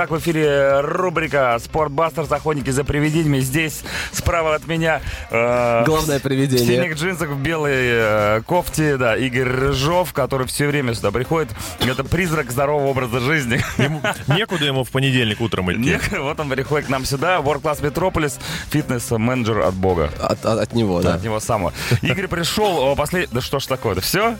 Итак, 0.00 0.12
в 0.12 0.18
эфире 0.18 0.80
рубрика 0.80 1.58
«Спортбастерс. 1.62 2.32
Охотники 2.32 2.70
за 2.70 2.84
привидениями». 2.84 3.40
Здесь 3.40 3.82
справа 4.12 4.54
от 4.54 4.66
меня... 4.66 5.02
Э, 5.30 5.84
Главное 5.84 6.18
привидение. 6.20 6.64
В 6.64 6.84
синих 6.84 6.96
джинсах, 6.96 7.28
в 7.28 7.38
белой 7.38 7.74
э, 7.76 8.40
кофте, 8.46 8.96
да, 8.96 9.14
Игорь 9.14 9.42
Рыжов, 9.42 10.14
который 10.14 10.46
все 10.46 10.68
время 10.68 10.94
сюда 10.94 11.10
приходит. 11.10 11.50
Это 11.80 12.02
призрак 12.02 12.50
здорового 12.50 12.86
образа 12.86 13.20
жизни. 13.20 13.60
Ему, 13.76 14.00
некуда 14.28 14.64
ему 14.64 14.84
в 14.84 14.90
понедельник 14.90 15.38
утром 15.42 15.70
идти. 15.70 15.80
Некуда, 15.80 16.22
вот 16.22 16.40
он 16.40 16.48
приходит 16.48 16.86
к 16.86 16.88
нам 16.88 17.04
сюда. 17.04 17.36
World 17.36 17.60
Class 17.60 17.82
Metropolis, 17.82 18.40
фитнес-менеджер 18.70 19.58
от 19.58 19.74
Бога. 19.74 20.08
От, 20.18 20.46
от, 20.46 20.60
от 20.60 20.72
него, 20.72 21.02
да. 21.02 21.16
От 21.16 21.24
него 21.24 21.40
самого. 21.40 21.74
Игорь 22.00 22.28
пришел, 22.28 22.96
послед... 22.96 23.28
Да 23.32 23.42
что 23.42 23.58
ж 23.58 23.66
такое-то, 23.66 24.00
все? 24.00 24.38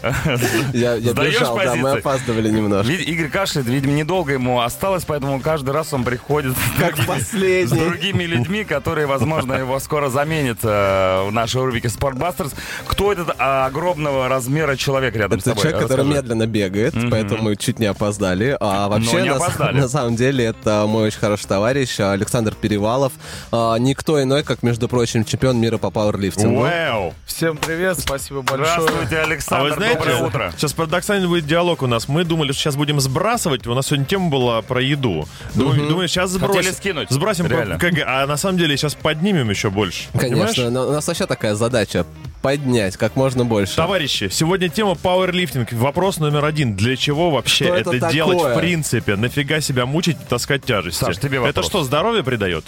Я, 0.72 0.94
я 0.94 1.12
бежал, 1.12 1.54
да, 1.58 1.74
мы 1.74 1.90
опаздывали 1.90 2.48
немножко. 2.50 2.90
Игорь 2.94 3.28
кашляет, 3.28 3.68
видимо, 3.68 3.92
недолго 3.92 4.32
ему 4.32 4.62
осталось, 4.62 5.04
поэтому 5.04 5.38
каждый 5.50 5.70
раз 5.70 5.92
он 5.92 6.04
приходит 6.04 6.54
как 6.78 6.94
другими, 6.94 7.06
последний. 7.06 7.66
с 7.66 7.70
другими 7.72 8.22
людьми, 8.22 8.62
которые, 8.62 9.08
возможно, 9.08 9.54
его 9.54 9.80
скоро 9.80 10.08
заменят 10.08 10.58
э, 10.62 11.24
в 11.26 11.32
нашей 11.32 11.64
рубрике 11.64 11.88
«Спортбастерс». 11.88 12.52
Кто 12.86 13.10
этот 13.10 13.34
огромного 13.36 14.28
размера 14.28 14.76
человек 14.76 15.16
рядом 15.16 15.40
это 15.40 15.40
с 15.40 15.44
тобой? 15.52 15.64
Это 15.64 15.70
человек, 15.72 15.88
который 15.88 16.06
медленно 16.06 16.46
бегает, 16.46 16.94
mm-hmm. 16.94 17.10
поэтому 17.10 17.42
мы 17.42 17.56
чуть 17.56 17.80
не 17.80 17.86
опоздали. 17.86 18.56
А 18.60 18.86
вообще, 18.86 19.22
не 19.22 19.30
опоздали. 19.30 19.74
На, 19.74 19.82
на 19.82 19.88
самом 19.88 20.14
деле, 20.14 20.44
это 20.44 20.84
мой 20.86 21.08
очень 21.08 21.18
хороший 21.18 21.48
товарищ 21.48 21.98
Александр 21.98 22.54
Перевалов. 22.54 23.12
А, 23.50 23.74
никто 23.78 24.22
иной, 24.22 24.44
как, 24.44 24.62
между 24.62 24.86
прочим, 24.86 25.24
чемпион 25.24 25.58
мира 25.58 25.78
по 25.78 25.90
пауэрлифтингу. 25.90 26.60
Вау! 26.60 27.12
Всем 27.26 27.56
привет, 27.56 27.98
спасибо 27.98 28.42
большое. 28.42 28.82
Здравствуйте, 28.82 29.18
Александр, 29.18 29.66
а 29.66 29.68
вы 29.68 29.74
знаете, 29.74 29.98
доброе 29.98 30.22
утро. 30.22 30.52
Сейчас 30.56 30.74
парадоксальный 30.74 31.26
будет 31.26 31.46
диалог 31.46 31.82
у 31.82 31.88
нас. 31.88 32.06
Мы 32.06 32.22
думали, 32.22 32.52
что 32.52 32.60
сейчас 32.60 32.76
будем 32.76 33.00
сбрасывать. 33.00 33.66
У 33.66 33.74
нас 33.74 33.88
сегодня 33.88 34.06
тема 34.06 34.28
была 34.30 34.62
про 34.62 34.80
еду. 34.80 35.26
Думаю, 35.54 35.88
думаю 35.88 36.08
сейчас 36.08 36.30
сбросим. 36.30 36.72
скинуть. 36.72 37.10
Сбросим 37.10 37.46
Реально. 37.46 37.78
КГ, 37.78 38.04
а 38.06 38.26
на 38.26 38.36
самом 38.36 38.58
деле 38.58 38.76
сейчас 38.76 38.94
поднимем 38.94 39.50
еще 39.50 39.70
больше. 39.70 40.08
Конечно, 40.18 40.70
но 40.70 40.88
у 40.88 40.92
нас 40.92 41.06
вообще 41.06 41.26
такая 41.26 41.54
задача 41.54 42.06
поднять 42.42 42.96
как 42.96 43.16
можно 43.16 43.44
больше. 43.44 43.76
Товарищи, 43.76 44.28
сегодня 44.30 44.68
тема 44.68 44.94
пауэрлифтинг. 44.94 45.72
Вопрос 45.72 46.18
номер 46.18 46.44
один. 46.44 46.74
Для 46.76 46.96
чего 46.96 47.30
вообще 47.30 47.66
что 47.66 47.74
это, 47.74 47.96
это 47.96 48.12
делать 48.12 48.40
в 48.40 48.58
принципе? 48.58 49.16
Нафига 49.16 49.60
себя 49.60 49.86
мучить 49.86 50.16
и 50.20 50.24
таскать 50.28 50.64
тяжести? 50.64 51.00
Саш, 51.00 51.18
тебе 51.18 51.38
вопрос. 51.38 51.56
Это 51.56 51.62
что, 51.62 51.84
здоровье 51.84 52.22
придает? 52.24 52.64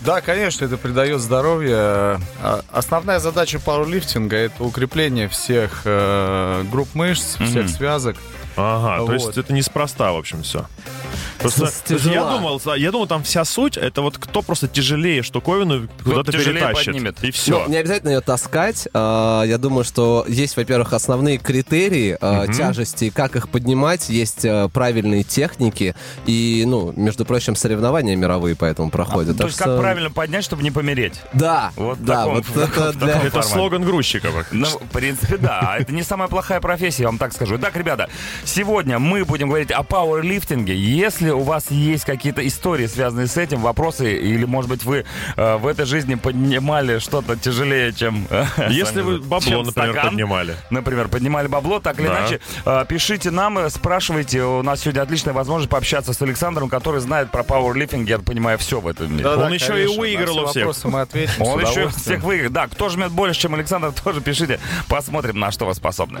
Да, 0.00 0.20
конечно, 0.20 0.64
это 0.64 0.76
придает 0.76 1.20
здоровье. 1.20 1.76
А, 1.76 2.62
основная 2.72 3.20
задача 3.20 3.60
пауэрлифтинга– 3.60 4.36
это 4.36 4.64
укрепление 4.64 5.28
всех 5.28 5.82
э, 5.84 6.64
групп 6.70 6.88
мышц, 6.94 7.36
mm-hmm. 7.36 7.46
всех 7.46 7.68
связок. 7.68 8.16
Ага, 8.56 9.00
вот. 9.00 9.06
то 9.06 9.12
есть 9.14 9.38
это 9.38 9.52
неспроста, 9.52 10.12
в 10.12 10.16
общем, 10.16 10.42
все. 10.42 10.66
Просто 11.38 11.70
я 12.04 12.24
думал, 12.24 12.60
я 12.76 12.90
думал, 12.90 13.06
там 13.06 13.22
вся 13.22 13.44
суть 13.44 13.76
это 13.76 14.02
вот 14.02 14.18
кто 14.18 14.42
просто 14.42 14.68
тяжелее 14.68 15.22
штуковину 15.22 15.88
куда-то 16.04 16.32
перетащит. 16.32 16.86
Поднимет. 16.86 17.22
И 17.24 17.30
все. 17.30 17.64
Ну, 17.64 17.70
не 17.70 17.76
обязательно 17.76 18.10
ее 18.10 18.20
таскать. 18.20 18.88
А, 18.94 19.42
я 19.42 19.58
думаю, 19.58 19.84
что 19.84 20.24
есть, 20.28 20.56
во-первых, 20.56 20.92
основные 20.92 21.38
критерии 21.38 22.14
угу. 22.14 22.52
тяжести, 22.52 23.10
как 23.10 23.36
их 23.36 23.48
поднимать, 23.48 24.08
есть 24.08 24.44
а, 24.44 24.68
правильные 24.68 25.24
техники. 25.24 25.94
И, 26.26 26.64
ну, 26.66 26.92
между 26.96 27.24
прочим, 27.24 27.56
соревнования 27.56 28.16
мировые 28.16 28.54
поэтому 28.54 28.90
проходят. 28.90 29.36
А, 29.36 29.38
то 29.38 29.46
есть 29.46 29.58
как 29.58 29.78
правильно 29.78 30.10
поднять, 30.10 30.44
чтобы 30.44 30.62
не 30.62 30.70
помереть? 30.70 31.20
Да. 31.32 31.72
Вот 31.76 32.02
да, 32.04 32.26
вот 32.26 32.44
это, 32.54 32.92
для... 32.92 33.22
это 33.22 33.42
слоган 33.42 33.82
грузчика. 33.82 34.28
Ну, 34.52 34.66
в 34.66 34.92
принципе, 34.92 35.36
да. 35.36 35.76
Это 35.78 35.92
не 35.92 36.02
самая 36.02 36.28
плохая 36.28 36.60
профессия, 36.60 37.02
я 37.02 37.08
вам 37.08 37.18
так 37.18 37.32
скажу. 37.32 37.58
Так, 37.58 37.76
ребята, 37.76 38.08
сегодня 38.44 38.98
мы 38.98 39.24
будем 39.24 39.48
говорить 39.48 39.70
о 39.70 39.82
пауэрлифтинге. 39.82 40.74
Если 40.76 41.30
у 41.30 41.40
вас 41.40 41.70
есть 41.70 42.04
какие-то 42.04 42.46
истории, 42.46 42.86
связанные 42.86 43.26
с 43.26 43.36
этим, 43.36 43.60
вопросы, 43.60 44.16
или, 44.16 44.44
может 44.44 44.70
быть, 44.70 44.84
вы 44.84 45.04
э, 45.36 45.56
в 45.56 45.66
этой 45.66 45.86
жизни 45.86 46.14
поднимали 46.14 46.98
что-то 46.98 47.36
тяжелее, 47.36 47.92
чем... 47.92 48.26
Э, 48.30 48.46
Если 48.70 49.00
вы 49.00 49.18
бабло, 49.18 49.62
например, 49.62 49.92
стакан, 49.92 50.10
поднимали. 50.10 50.56
Например, 50.70 51.08
поднимали 51.08 51.46
бабло, 51.46 51.80
так 51.80 51.98
или 51.98 52.06
да. 52.06 52.20
иначе, 52.20 52.40
э, 52.64 52.84
пишите 52.88 53.30
нам, 53.30 53.58
э, 53.58 53.70
спрашивайте. 53.70 54.42
У 54.42 54.62
нас 54.62 54.80
сегодня 54.80 55.02
отличная 55.02 55.34
возможность 55.34 55.70
пообщаться 55.70 56.12
с 56.12 56.22
Александром, 56.22 56.68
который 56.68 57.00
знает 57.00 57.30
про 57.30 57.42
пауэрлифтинг, 57.42 58.08
я 58.08 58.18
понимаю, 58.18 58.58
все 58.58 58.80
в 58.80 58.86
этом 58.86 59.12
мире. 59.12 59.24
Да, 59.24 59.32
Он 59.34 59.38
да, 59.40 59.48
еще 59.48 59.68
конечно, 59.68 59.92
и 59.92 59.98
выиграл 59.98 60.38
у 60.40 60.46
всех. 60.46 60.84
мы 60.84 61.00
ответим 61.00 61.42
Он 61.42 61.60
еще 61.60 61.88
всех 61.88 62.22
выиграл. 62.22 62.50
Да, 62.50 62.66
кто 62.68 62.88
жмет 62.88 63.12
больше, 63.12 63.40
чем 63.40 63.54
Александр, 63.54 63.92
тоже 64.04 64.20
пишите. 64.20 64.60
Посмотрим, 64.88 65.38
на 65.38 65.50
что 65.50 65.66
вы 65.66 65.74
способны. 65.74 66.20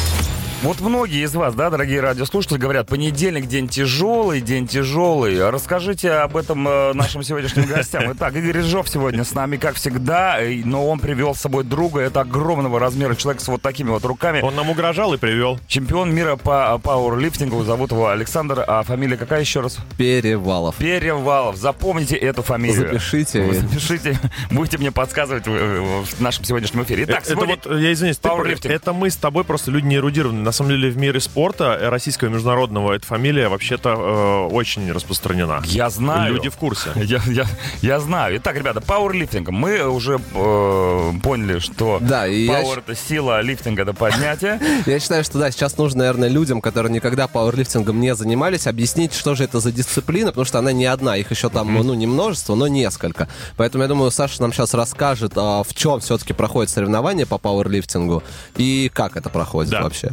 Вот 0.63 0.79
многие 0.79 1.23
из 1.23 1.33
вас, 1.33 1.55
да, 1.55 1.71
дорогие 1.71 2.01
радиослушатели, 2.01 2.59
говорят, 2.59 2.87
понедельник 2.87 3.47
день 3.47 3.67
тяжелый, 3.67 4.41
день 4.41 4.67
тяжелый. 4.67 5.49
Расскажите 5.49 6.11
об 6.11 6.37
этом 6.37 6.67
э, 6.67 6.93
нашим 6.93 7.23
сегодняшним 7.23 7.65
гостям. 7.65 8.03
Итак, 8.13 8.35
Игорь 8.35 8.51
Рыжов 8.57 8.87
сегодня 8.87 9.23
с 9.23 9.33
нами, 9.33 9.57
как 9.57 9.73
всегда, 9.73 10.37
но 10.65 10.87
он 10.87 10.99
привел 10.99 11.33
с 11.33 11.39
собой 11.39 11.63
друга. 11.63 12.01
Это 12.01 12.21
огромного 12.21 12.79
размера 12.79 13.15
человек 13.15 13.41
с 13.41 13.47
вот 13.47 13.63
такими 13.63 13.89
вот 13.89 14.05
руками. 14.05 14.41
Он 14.41 14.53
нам 14.53 14.69
угрожал 14.69 15.15
и 15.15 15.17
привел. 15.17 15.59
Чемпион 15.65 16.13
мира 16.13 16.35
по 16.35 16.77
пауэрлифтингу. 16.77 17.63
Зовут 17.63 17.91
его 17.91 18.09
Александр. 18.09 18.63
А 18.67 18.83
фамилия 18.83 19.17
какая 19.17 19.39
еще 19.39 19.61
раз? 19.61 19.79
Перевалов. 19.97 20.75
Перевалов. 20.75 21.55
Запомните 21.55 22.15
эту 22.17 22.43
фамилию. 22.43 22.87
Запишите. 22.87 23.41
Вы 23.41 23.55
запишите. 23.55 24.19
Будете 24.51 24.77
мне 24.77 24.91
подсказывать 24.91 25.47
в 25.47 26.21
нашем 26.21 26.43
сегодняшнем 26.43 26.83
эфире. 26.83 27.05
Итак, 27.05 27.23
это 27.27 27.45
вот, 27.47 27.65
я 27.65 27.91
извиняюсь, 27.93 28.19
ты, 28.19 28.69
это 28.69 28.93
мы 28.93 29.09
с 29.09 29.15
тобой 29.15 29.43
просто 29.43 29.71
люди 29.71 29.87
не 29.87 29.95
эрудированные 29.95 30.50
на 30.51 30.53
самом 30.53 30.71
деле 30.71 30.89
в 30.89 30.97
мире 30.97 31.21
спорта 31.21 31.77
российского 31.81 32.27
международного 32.27 32.91
эта 32.91 33.07
фамилия 33.07 33.47
вообще-то 33.47 33.91
э, 33.91 34.53
очень 34.53 34.91
распространена. 34.91 35.61
Я 35.63 35.89
знаю. 35.89 36.33
Люди 36.33 36.49
в 36.49 36.57
курсе. 36.57 36.89
Я, 36.95 37.21
я, 37.27 37.45
я 37.81 37.99
знаю. 38.01 38.35
Итак, 38.37 38.57
ребята, 38.57 38.81
пауэрлифтинг. 38.81 39.47
Мы 39.49 39.87
уже 39.87 40.19
э, 40.33 41.11
поняли, 41.23 41.59
что 41.59 41.99
да, 42.01 42.27
и 42.27 42.49
пауэр 42.49 42.83
я... 42.85 42.93
это 42.93 42.95
сила, 42.95 43.41
лифтинг 43.41 43.79
это 43.79 43.93
поднятие. 43.93 44.59
Я 44.85 44.99
считаю, 44.99 45.23
что 45.23 45.39
да, 45.39 45.51
сейчас 45.51 45.77
нужно, 45.77 45.99
наверное, 45.99 46.27
людям, 46.27 46.59
которые 46.59 46.91
никогда 46.91 47.27
пауэрлифтингом 47.27 48.01
не 48.01 48.13
занимались, 48.13 48.67
объяснить, 48.67 49.13
что 49.13 49.35
же 49.35 49.45
это 49.45 49.61
за 49.61 49.71
дисциплина, 49.71 50.31
потому 50.31 50.45
что 50.45 50.59
она 50.59 50.73
не 50.73 50.85
одна, 50.85 51.15
их 51.15 51.31
еще 51.31 51.49
там, 51.49 51.73
ну, 51.73 51.93
не 51.93 52.07
множество, 52.07 52.55
но 52.55 52.67
несколько. 52.67 53.29
Поэтому 53.55 53.83
я 53.83 53.87
думаю, 53.87 54.11
Саша 54.11 54.41
нам 54.41 54.51
сейчас 54.51 54.73
расскажет, 54.73 55.33
а 55.35 55.63
в 55.63 55.73
чем 55.73 56.01
все-таки 56.01 56.33
проходит 56.33 56.69
соревнование 56.69 57.25
по 57.25 57.37
пауэрлифтингу 57.37 58.21
и 58.57 58.91
как 58.93 59.15
это 59.15 59.29
проходит 59.29 59.71
да. 59.71 59.83
вообще. 59.83 60.11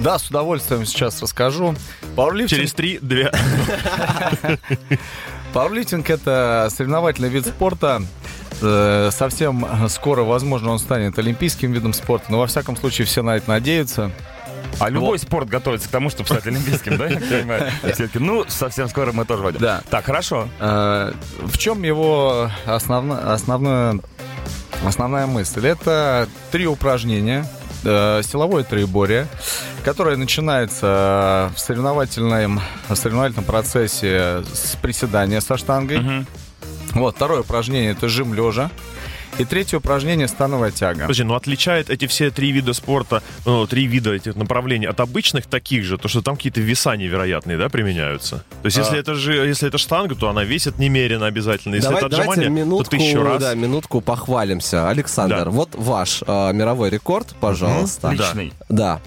Да, 0.00 0.18
с 0.18 0.28
удовольствием 0.28 0.84
сейчас 0.84 1.20
расскажу. 1.22 1.74
Пауэрлифтинг... 2.16 2.60
Через 2.60 2.72
три, 2.74 2.98
две. 3.00 3.32
Пауэрлифтинг— 5.52 6.10
это 6.10 6.68
соревновательный 6.70 7.28
вид 7.28 7.46
спорта. 7.46 8.02
Э, 8.60 9.10
совсем 9.12 9.66
скоро, 9.88 10.22
возможно, 10.22 10.70
он 10.70 10.78
станет 10.78 11.18
олимпийским 11.18 11.72
видом 11.72 11.92
спорта, 11.92 12.26
но 12.30 12.38
во 12.38 12.46
всяком 12.46 12.76
случае 12.76 13.06
все 13.06 13.22
на 13.22 13.36
это 13.36 13.48
надеются. 13.48 14.12
А 14.78 14.90
любой 14.90 15.12
вот. 15.12 15.22
спорт 15.22 15.48
готовится 15.48 15.88
к 15.88 15.90
тому, 15.90 16.10
чтобы 16.10 16.28
стать 16.28 16.46
олимпийским, 16.46 16.98
да, 16.98 17.06
я 17.06 17.18
понимаю? 17.18 17.70
Все-таки, 17.82 18.18
ну, 18.18 18.44
совсем 18.48 18.88
скоро 18.88 19.12
мы 19.12 19.24
тоже 19.24 19.42
войдем. 19.42 19.60
Да. 19.60 19.82
Так, 19.88 20.04
хорошо. 20.04 20.48
Э, 20.60 21.12
в 21.40 21.56
чем 21.56 21.82
его 21.82 22.50
основная, 22.66 24.00
основная 24.84 25.26
мысль? 25.26 25.66
Это 25.66 26.28
три 26.50 26.66
упражнения, 26.66 27.46
э, 27.86 28.22
силовое 28.22 28.64
троеборие, 28.64 29.26
которое 29.84 30.16
начинается 30.16 31.52
в 31.54 31.58
соревновательном, 31.58 32.60
в 32.88 32.94
соревновательном 32.94 33.44
процессе 33.44 34.42
с 34.52 34.76
приседания 34.82 35.40
со 35.40 35.56
штангой. 35.56 35.98
Угу. 35.98 36.26
Вот, 37.00 37.16
второе 37.16 37.40
упражнение 37.40 37.92
это 37.92 38.08
жим 38.08 38.34
лежа. 38.34 38.70
И 39.38 39.44
третье 39.44 39.76
упражнение– 39.76 40.28
становая 40.28 40.70
тяга. 40.70 41.02
Подожди, 41.02 41.22
ну 41.22 41.34
отличает 41.34 41.90
эти 41.90 42.06
все 42.06 42.30
три 42.30 42.52
вида 42.52 42.72
спорта, 42.72 43.22
ну, 43.44 43.66
три 43.66 43.86
вида 43.86 44.14
этих 44.14 44.34
направлений 44.34 44.86
от 44.86 44.98
обычных 45.00 45.46
таких 45.46 45.84
же, 45.84 45.98
то 45.98 46.08
что 46.08 46.22
там 46.22 46.36
какие-то 46.36 46.62
веса 46.62 46.96
невероятные, 46.96 47.58
да, 47.58 47.68
применяются? 47.68 48.44
То 48.62 48.66
есть 48.66 48.78
а... 48.78 48.80
если 48.80 48.98
это 48.98 49.14
же, 49.14 49.34
если 49.34 49.68
это 49.68 49.76
штанга, 49.76 50.14
то 50.14 50.30
она 50.30 50.42
весит 50.42 50.78
немерено 50.78 51.26
обязательно. 51.26 51.74
Если 51.74 51.88
Давай, 51.88 52.04
это 52.04 52.16
отжимание, 52.16 52.48
минутку, 52.48 52.84
то 52.84 52.90
тысячу 52.90 53.22
раз. 53.22 53.42
Да, 53.42 53.54
минутку 53.54 54.00
похвалимся. 54.00 54.88
Александр, 54.88 55.44
да. 55.44 55.50
вот 55.50 55.74
ваш 55.74 56.22
э, 56.26 56.52
мировой 56.54 56.88
рекорд, 56.88 57.34
пожалуйста. 57.38 58.08
Угу. 58.08 58.16
Личный. 58.16 58.52
Да. 58.70 59.02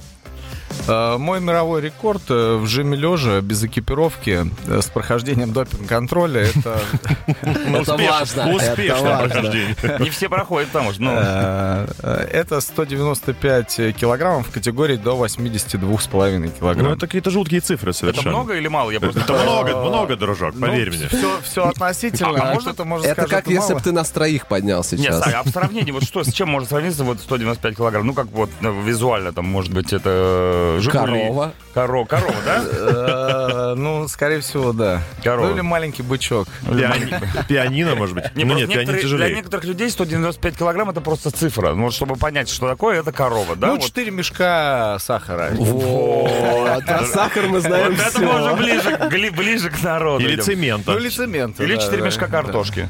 Э, 0.87 1.17
Мой 1.17 1.39
мировой 1.39 1.81
рекорд 1.81 2.23
э, 2.29 2.55
в 2.57 2.65
жиме 2.67 2.97
лежа 2.97 3.41
без 3.41 3.63
экипировки 3.63 4.45
э, 4.67 4.81
с 4.81 4.87
прохождением 4.87 5.53
допинг-контроля 5.53 6.41
это 6.41 6.79
Это 7.41 7.97
важно. 7.97 8.53
Успешное 8.55 9.17
это 9.17 9.27
прохождение. 9.27 9.75
Не 9.99 10.09
все 10.09 10.29
проходят 10.29 10.71
там 10.71 10.87
уж. 10.87 10.97
Ну, 10.97 11.11
это 11.11 12.59
195 12.61 13.95
килограммов 13.95 14.47
в 14.47 14.51
категории 14.51 14.95
до 14.95 15.23
82,5 15.25 16.37
Ну, 16.39 16.49
килограмм. 16.49 16.93
это 16.93 17.07
какие-то 17.07 17.29
жуткие 17.29 17.61
цифры 17.61 17.91
это 17.91 17.99
совершенно. 17.99 18.29
много 18.29 18.55
или 18.55 18.67
мало? 18.67 18.91
Я 18.91 18.99
просто... 18.99 19.21
Это 19.21 19.33
много, 19.33 19.77
много, 19.77 20.15
дружок, 20.15 20.59
поверь 20.59 20.89
мне. 20.89 21.07
Все, 21.43 21.67
относительно. 21.67 22.29
А 22.39 22.51
а 22.51 22.85
можно- 22.85 23.05
Это 23.05 23.27
как 23.27 23.47
если 23.47 23.73
бы 23.73 23.81
ты 23.81 23.91
нас 23.91 24.09
троих 24.09 24.47
поднял 24.47 24.79
Нет, 24.79 24.85
сейчас. 24.85 25.23
Сань, 25.23 25.33
а 25.33 25.43
в 25.43 25.49
сравнении, 25.49 25.91
вот 25.91 26.03
что, 26.03 26.23
с 26.23 26.31
чем 26.31 26.49
может 26.49 26.69
сравниться 26.69 27.03
вот 27.03 27.19
195 27.19 27.75
килограмм? 27.75 28.05
Ну, 28.07 28.13
как 28.13 28.27
вот 28.27 28.49
ну, 28.61 28.81
визуально, 28.81 29.33
там, 29.33 29.45
может 29.45 29.73
быть, 29.73 29.93
это 29.93 30.58
Жигули. 30.79 30.89
Корова. 31.27 31.51
Коро- 31.75 32.05
корова, 32.07 32.35
да? 32.45 32.63
Э, 32.65 33.73
Ну, 33.75 34.07
скорее 34.07 34.39
всего, 34.41 34.73
да. 34.73 35.01
Корова. 35.23 35.47
Ну 35.47 35.53
или 35.53 35.61
маленький 35.61 36.01
бычок. 36.03 36.47
Пиани- 36.67 37.13
Пианино, 37.47 37.95
может 37.95 38.15
быть? 38.15 38.25
Ну 38.35 38.41
нет, 38.41 38.47
пианино 38.47 38.67
некоторые- 38.67 38.85
для 38.93 39.01
тяжелее. 39.01 39.35
некоторых 39.35 39.65
людей 39.65 39.89
195 39.89 40.57
килограмм 40.57 40.89
это 40.89 41.01
просто 41.01 41.29
цифра. 41.31 41.73
Ну, 41.73 41.91
чтобы 41.91 42.15
понять, 42.15 42.49
что 42.49 42.67
такое, 42.67 42.99
это 42.99 43.11
корова, 43.11 43.55
да? 43.55 43.67
Ну, 43.67 43.73
Вот. 43.75 43.83
4 43.83 44.11
мешка 44.11 44.97
сахара. 44.99 45.51
Вот, 45.53 46.85
про 46.85 47.05
сахар 47.05 47.47
мы 47.47 47.59
знаем 47.59 47.95
Вот 47.95 48.05
это 48.07 48.19
мы 48.19 48.41
уже 48.43 48.55
ближе, 48.55 49.69
к- 49.69 49.83
народу. 49.83 50.23
Или 50.25 50.35
цемента. 50.41 50.91
Ну, 50.91 50.97
или 50.97 51.09
цемент. 51.09 51.59
Или 51.59 51.75
да, 51.75 51.81
4 51.81 51.97
да, 52.01 52.05
мешка 52.05 52.27
картошки. 52.27 52.89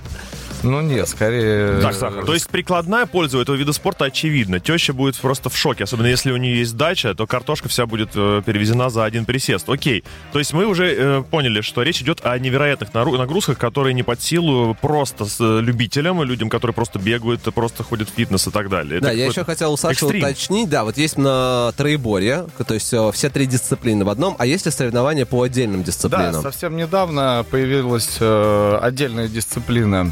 Ну, 0.63 0.81
нет, 0.81 1.07
скорее... 1.07 1.79
Так, 1.81 1.93
сахар. 1.93 2.25
То 2.25 2.33
есть 2.33 2.49
прикладная 2.49 3.05
польза 3.05 3.37
у 3.37 3.41
этого 3.41 3.55
вида 3.55 3.73
спорта 3.73 4.05
очевидна. 4.05 4.59
Теща 4.59 4.93
будет 4.93 5.15
просто 5.17 5.49
в 5.49 5.57
шоке, 5.57 5.83
особенно 5.85 6.07
если 6.07 6.31
у 6.31 6.37
нее 6.37 6.59
есть 6.59 6.75
дача, 6.75 7.13
то 7.15 7.27
картошка 7.27 7.69
вся 7.69 7.85
будет 7.85 8.09
э, 8.15 8.41
перевезена 8.45 8.89
за 8.89 9.05
один 9.05 9.25
присест. 9.25 9.69
Окей. 9.69 10.03
То 10.33 10.39
есть 10.39 10.53
мы 10.53 10.65
уже 10.65 10.93
э, 10.93 11.23
поняли, 11.29 11.61
что 11.61 11.81
речь 11.83 12.01
идет 12.01 12.25
о 12.25 12.37
невероятных 12.37 12.93
нагрузках, 12.93 13.57
которые 13.57 13.93
не 13.93 14.03
под 14.03 14.21
силу 14.21 14.75
просто 14.81 15.25
с 15.25 15.37
э, 15.39 15.61
любителям, 15.61 16.21
людям, 16.23 16.49
которые 16.49 16.73
просто 16.75 16.99
бегают, 16.99 17.41
просто 17.53 17.83
ходят 17.83 18.09
в 18.09 18.13
фитнес 18.13 18.47
и 18.47 18.51
так 18.51 18.69
далее. 18.69 18.97
Это 18.97 19.07
Да, 19.07 19.11
я 19.11 19.25
еще 19.27 19.43
хотел 19.43 19.73
у 19.73 19.77
Саши 19.77 19.93
экстрим. 20.05 20.23
уточнить, 20.23 20.69
да, 20.69 20.83
вот 20.83 20.97
есть 20.97 21.17
на 21.17 21.71
троеборье, 21.77 22.47
то 22.67 22.73
есть 22.73 22.93
э, 22.93 23.11
все 23.13 23.29
три 23.29 23.45
дисциплины 23.45 24.03
в 24.05 24.09
одном, 24.09 24.35
а 24.37 24.45
есть 24.45 24.65
ли 24.65 24.71
соревнования 24.71 25.25
по 25.25 25.41
отдельным 25.43 25.81
Да, 25.81 25.85
дисциплинам? 25.87 26.41
совсем 26.41 26.75
недавно 26.75 27.45
появилась 27.49 28.17
э, 28.19 28.79
отдельная 28.81 29.27
дисциплина 29.27 30.11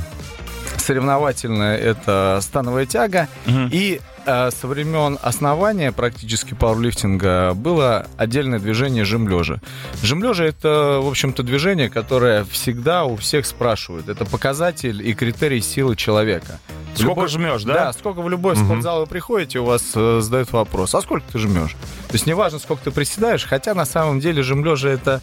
соревновательная, 0.87 1.77
это 1.77 2.39
становая 2.41 2.85
тяга. 2.85 3.27
И 3.71 3.99
э, 4.25 4.49
со 4.51 4.67
времен 4.67 5.17
основания 5.21 5.91
практически 5.91 6.53
пауэрлифтинга 6.53 7.53
было 7.53 8.07
отдельное 8.17 8.59
движение 8.59 9.03
жим 9.05 9.27
лежа. 9.27 9.57
Жим 10.01 10.23
лежа 10.23 10.45
это, 10.45 10.99
в 11.03 11.07
общем-то, 11.07 11.43
движение, 11.43 11.89
которое 11.89 12.45
всегда 12.45 13.03
у 13.05 13.15
всех 13.17 13.45
спрашивают. 13.45 14.07
Это 14.09 14.25
показатель 14.25 15.05
и 15.07 15.13
критерий 15.13 15.61
силы 15.61 15.95
человека. 15.95 16.59
Сколько 16.95 17.09
любой- 17.09 17.27
жмешь, 17.27 17.63
да? 17.63 17.73
Да, 17.73 17.93
сколько 17.93 18.21
в 18.21 18.29
любой 18.29 18.55
спортзал 18.55 19.01
вы 19.01 19.05
приходите, 19.07 19.59
у 19.59 19.65
вас 19.65 19.83
э, 19.93 20.19
задают 20.21 20.51
вопрос, 20.51 20.95
а 20.95 21.01
сколько 21.01 21.25
ты 21.31 21.37
жмешь? 21.37 21.73
То 22.07 22.13
есть 22.13 22.25
неважно, 22.25 22.57
сколько 22.59 22.85
ты 22.85 22.91
приседаешь, 22.91 23.45
хотя 23.45 23.75
на 23.75 23.85
самом 23.85 24.19
деле 24.19 24.41
жим 24.41 24.65
лежа 24.65 24.89
это 24.89 25.21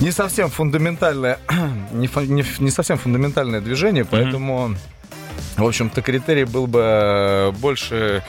не 0.00 0.10
совсем 0.12 0.48
фундаментальное, 0.50 1.38
не, 1.92 2.06
фу- 2.06 2.20
не 2.22 2.44
не 2.58 2.70
совсем 2.70 2.96
фундаментальное 2.98 3.60
движение, 3.60 4.04
поэтому, 4.04 4.74
в 5.56 5.64
общем-то, 5.66 6.00
критерий 6.02 6.44
был 6.44 6.66
бы 6.66 6.80
э, 6.82 7.50
больше 7.52 8.22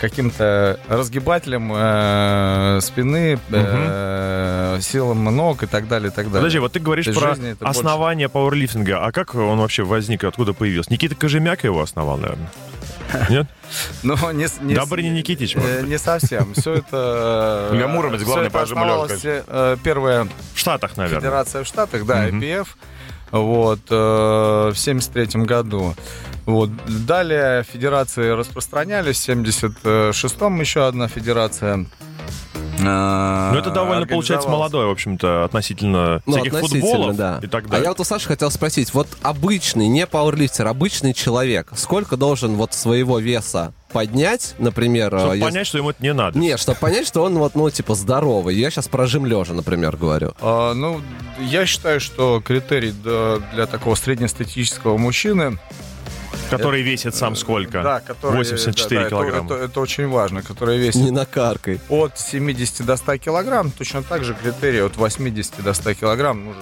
каким-то 0.00 0.80
разгибателем 0.88 1.72
э, 1.74 2.80
спины, 2.82 3.38
э, 3.50 4.78
силам 4.80 5.24
ног 5.24 5.62
и 5.62 5.66
так 5.66 5.86
далее, 5.86 6.10
и 6.10 6.14
так 6.14 6.26
далее. 6.26 6.40
Подожди, 6.40 6.58
вот 6.58 6.72
ты 6.72 6.80
говоришь 6.80 7.06
про 7.06 7.32
это 7.32 7.40
больше. 7.40 7.56
основание 7.60 8.28
пауэрлифтинга. 8.28 9.04
А 9.04 9.12
как 9.12 9.34
он 9.34 9.58
вообще 9.58 9.84
возник, 9.84 10.24
откуда 10.24 10.52
появился? 10.54 10.92
Никита 10.92 11.14
Кожемяк 11.14 11.62
его 11.64 11.82
основал, 11.82 12.16
наверное? 12.18 12.50
Нет? 13.30 13.46
Ну, 14.02 14.16
не, 14.32 14.46
не, 14.60 14.74
Добрыня 14.74 15.10
Никитич, 15.10 15.56
э, 15.56 15.82
не 15.82 15.98
совсем. 15.98 16.54
Все 16.54 16.74
это... 16.74 17.68
э, 17.70 17.74
Илья 17.74 17.88
Муромец, 17.88 18.20
всё 18.20 18.26
главный 18.26 18.50
по 18.50 18.64
э, 19.24 19.76
Первое 19.82 20.28
В 20.54 20.58
Штатах, 20.58 20.96
наверное. 20.96 21.20
Федерация 21.20 21.64
в 21.64 21.66
Штатах, 21.66 22.04
да. 22.04 22.28
IPF, 22.28 22.68
вот, 23.30 23.80
э, 23.90 23.94
в 24.72 24.74
73 24.76 25.42
году. 25.44 25.94
Вот. 26.44 26.70
Далее 27.06 27.64
федерации 27.64 28.30
распространялись, 28.30 29.20
в 29.20 29.28
76-м 29.28 30.60
еще 30.60 30.86
одна 30.86 31.08
федерация. 31.08 31.86
Э, 32.78 33.50
Ну, 33.52 33.58
это 33.58 33.70
довольно, 33.70 34.06
получается, 34.06 34.48
молодое, 34.48 34.86
в 34.86 34.90
общем-то, 34.90 35.44
относительно 35.44 36.22
Ну, 36.26 36.32
всяких 36.34 36.54
относительно, 36.54 36.82
футболов 36.86 37.16
да. 37.16 37.40
и 37.42 37.46
так 37.46 37.64
А 37.64 37.68
далее. 37.68 37.84
я 37.84 37.90
вот 37.90 38.00
у 38.00 38.04
Саши 38.04 38.26
хотел 38.28 38.50
спросить, 38.50 38.92
вот 38.94 39.08
обычный, 39.22 39.88
не 39.88 40.06
пауэрлифтер, 40.06 40.66
обычный 40.66 41.14
человек, 41.14 41.72
сколько 41.76 42.16
должен 42.16 42.54
вот 42.54 42.74
своего 42.74 43.18
веса 43.18 43.72
поднять, 43.92 44.54
например, 44.58 45.08
Чтобы 45.10 45.34
э, 45.34 45.36
если- 45.36 45.42
понять, 45.50 45.66
что 45.66 45.78
ему 45.78 45.90
это 45.90 46.02
не 46.02 46.12
надо. 46.14 46.38
Нет, 46.38 46.58
чтобы 46.58 46.78
понять, 46.78 47.06
что 47.06 47.22
он 47.22 47.36
вот, 47.36 47.54
ну, 47.54 47.68
типа, 47.68 47.94
здоровый. 47.94 48.54
Я 48.56 48.70
сейчас 48.70 48.88
про 48.88 49.06
жим 49.06 49.26
лежа, 49.26 49.52
например, 49.52 49.96
говорю. 49.98 50.32
А, 50.40 50.72
ну, 50.72 51.00
я 51.40 51.66
считаю, 51.66 52.00
что 52.00 52.40
критерий 52.44 52.92
для 52.92 53.66
такого 53.66 53.94
среднестатистического 53.94 54.96
мужчины... 54.96 55.58
Который 56.56 56.82
весит 56.82 57.14
сам 57.14 57.36
сколько? 57.36 57.82
Да, 57.82 58.00
который, 58.00 58.36
84 58.36 58.88
да, 58.88 59.00
да, 59.00 59.06
это- 59.06 59.10
килограмма. 59.10 59.54
Это, 59.54 59.64
это 59.64 59.80
очень 59.80 60.08
важно, 60.08 60.42
который 60.42 60.78
весит 60.78 61.02
Не 61.02 61.10
накаркай. 61.10 61.80
от 61.88 62.18
70 62.18 62.84
до 62.86 62.96
100 62.96 63.16
килограмм, 63.18 63.70
точно 63.70 64.02
так 64.02 64.24
же 64.24 64.34
критерий 64.34 64.80
от 64.82 64.96
80 64.96 65.62
до 65.62 65.72
100 65.74 65.94
килограмм, 65.94 66.54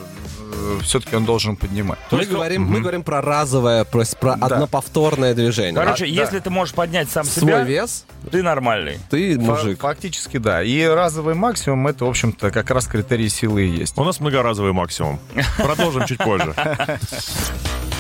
все-таки 0.82 1.16
он 1.16 1.25
должен 1.25 1.56
поднимать. 1.56 1.98
Мы 2.10 2.25
говорим, 2.26 2.62
мы 2.64 2.81
говорим 2.81 3.02
про 3.02 3.20
разовое, 3.20 3.84
про, 3.84 4.04
про 4.20 4.37
Да. 4.37 4.46
одноповторное 4.46 5.34
движение. 5.34 5.75
Короче, 5.75 6.04
А, 6.04 6.08
если 6.08 6.38
да. 6.38 6.44
ты 6.44 6.50
можешь 6.50 6.75
поднять 6.75 7.08
сам 7.10 7.25
Свой 7.25 7.43
себя, 7.52 7.62
вес, 7.62 8.04
ты 8.31 8.43
нормальный. 8.43 8.98
ты 9.10 9.38
мужик. 9.38 9.81
Фактически, 9.81 10.36
да. 10.38 10.62
И 10.62 10.84
разовый 10.84 11.34
максимум 11.34 11.86
это, 11.88 12.04
в 12.04 12.08
общем-то, 12.08 12.50
как 12.50 12.70
раз 12.70 12.86
критерий 12.86 13.28
силы 13.28 13.64
и 13.64 13.69
есть. 13.69 13.96
У 13.98 14.04
нас 14.04 14.20
многоразовый 14.20 14.72
максимум. 14.72 15.19
Продолжим 15.58 16.06
чуть 16.06 16.19
позже. 16.19 16.54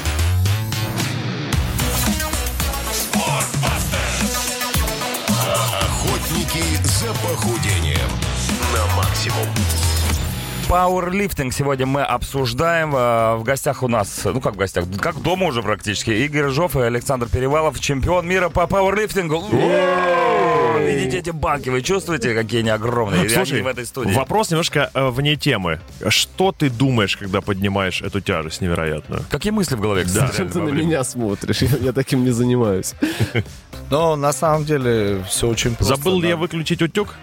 похудением 7.22 8.08
на 8.72 8.96
максимум. 8.96 9.46
Пауэрлифтинг 10.68 11.52
сегодня 11.52 11.84
мы 11.86 12.02
обсуждаем. 12.02 12.94
Э, 12.94 13.36
В 13.36 13.42
гостях 13.42 13.82
у 13.82 13.88
нас, 13.88 14.20
ну 14.24 14.40
как 14.40 14.54
в 14.54 14.56
гостях, 14.56 14.84
как 15.00 15.20
дома 15.20 15.46
уже 15.46 15.62
практически, 15.62 16.10
Игорь 16.10 16.42
Рыжов 16.44 16.76
и 16.76 16.80
Александр 16.80 17.28
Перевалов, 17.28 17.80
чемпион 17.80 18.26
мира 18.28 18.48
по 18.50 18.66
пауэрлифтингу. 18.66 19.44
Видите 20.86 21.18
эти 21.18 21.30
банки, 21.30 21.68
вы 21.68 21.82
чувствуете, 21.82 22.34
какие 22.34 22.60
они 22.60 22.70
огромные? 22.70 23.28
Слушай, 23.28 23.54
они 23.54 23.62
в 23.62 23.66
этой 23.66 23.86
студии. 23.86 24.12
вопрос 24.12 24.50
немножко 24.50 24.90
э, 24.94 25.08
вне 25.08 25.36
темы. 25.36 25.80
Что 26.08 26.52
ты 26.52 26.70
думаешь, 26.70 27.16
когда 27.16 27.40
поднимаешь 27.40 28.02
эту 28.02 28.20
тяжесть 28.20 28.60
невероятную? 28.60 29.24
Какие 29.30 29.52
мысли 29.52 29.74
в 29.74 29.80
голове, 29.80 30.04
кстати? 30.04 30.32
Зачем 30.32 30.48
ты 30.50 30.60
на 30.60 30.70
меня 30.70 31.04
смотришь? 31.04 31.62
Я, 31.62 31.76
я 31.80 31.92
таким 31.92 32.24
не 32.24 32.30
занимаюсь. 32.30 32.94
Но 33.90 34.14
на 34.14 34.32
самом 34.32 34.64
деле 34.64 35.24
все 35.28 35.48
очень 35.48 35.74
просто. 35.74 35.96
Забыл 35.96 36.20
ли 36.20 36.28
я 36.28 36.36
да. 36.36 36.40
выключить 36.40 36.80
утюг? 36.80 37.14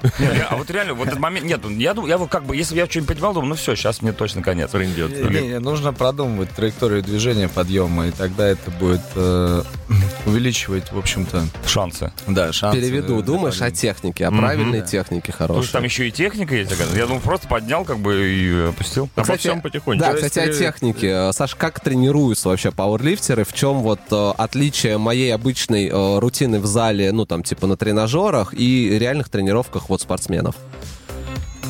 А 0.50 0.58
вот 0.58 0.70
реально, 0.70 0.94
вот 0.96 1.08
этот 1.08 1.20
момент, 1.20 1.46
нет, 1.46 1.62
я 1.78 1.94
думаю, 1.94 2.10
я 2.10 2.18
вот 2.18 2.30
как 2.30 2.44
бы, 2.44 2.56
если 2.56 2.74
бы 2.74 2.80
я 2.80 2.88
что-нибудь 2.88 3.16
понимал, 3.16 3.34
думаю, 3.34 3.50
ну 3.50 3.56
все, 3.56 3.76
сейчас 3.76 4.02
мне 4.02 4.12
точно 4.12 4.42
конец. 4.42 4.72
Трындец. 4.72 5.12
Не, 5.12 5.48
не, 5.48 5.60
нужно 5.60 5.94
продумывать 5.94 6.50
траекторию 6.52 7.02
движения 7.02 7.48
подъема, 7.48 8.08
и 8.08 8.12
тогда 8.12 8.48
это 8.48 8.70
будет 8.72 9.02
э, 9.16 9.64
увеличивать, 10.26 10.92
в 10.92 10.98
общем-то, 10.98 11.46
Шансы. 11.66 12.12
да, 12.28 12.52
шансы. 12.52 12.80
Переведу. 12.80 13.22
Думаешь 13.52 13.74
о 13.74 13.76
технике, 13.76 14.26
о 14.28 14.32
правильной 14.32 14.82
технике 14.82 15.32
Потому 15.32 15.62
что 15.62 15.72
хорошей. 15.72 15.72
там 15.72 15.84
еще 15.84 16.08
и 16.08 16.12
техника 16.12 16.56
есть, 16.56 16.72
оказывается. 16.72 17.00
Я 17.00 17.06
думаю, 17.06 17.22
просто 17.22 17.48
поднял, 17.48 17.86
как 17.86 18.00
бы, 18.00 18.30
и 18.30 18.68
опустил. 18.70 19.10
Обо 19.16 19.38
всем 19.38 19.62
потихоньку. 19.62 20.04
Да, 20.04 20.14
кстати, 20.14 20.40
о 20.40 20.46
э, 20.46 20.54
технике. 20.54 21.32
Саш, 21.34 21.56
как 21.56 21.80
тренируются 21.80 22.50
вообще 22.50 22.72
пауэрлифтеры? 22.72 23.44
В 23.44 23.54
чем 23.54 23.82
вот 23.82 24.02
э, 24.12 24.32
отличие 24.38 24.98
моей 24.98 25.34
обычной 25.34 25.88
э, 25.88 26.20
рутины 26.20 26.60
в 26.60 26.66
зале, 26.66 27.12
ну, 27.12 27.26
там, 27.26 27.44
типа, 27.44 27.68
на 27.68 27.78
тренажерах 27.78 28.54
и 28.54 28.98
реальных 28.98 29.30
тренировках 29.30 29.90
вот 29.90 30.02
спортсменов? 30.02 30.56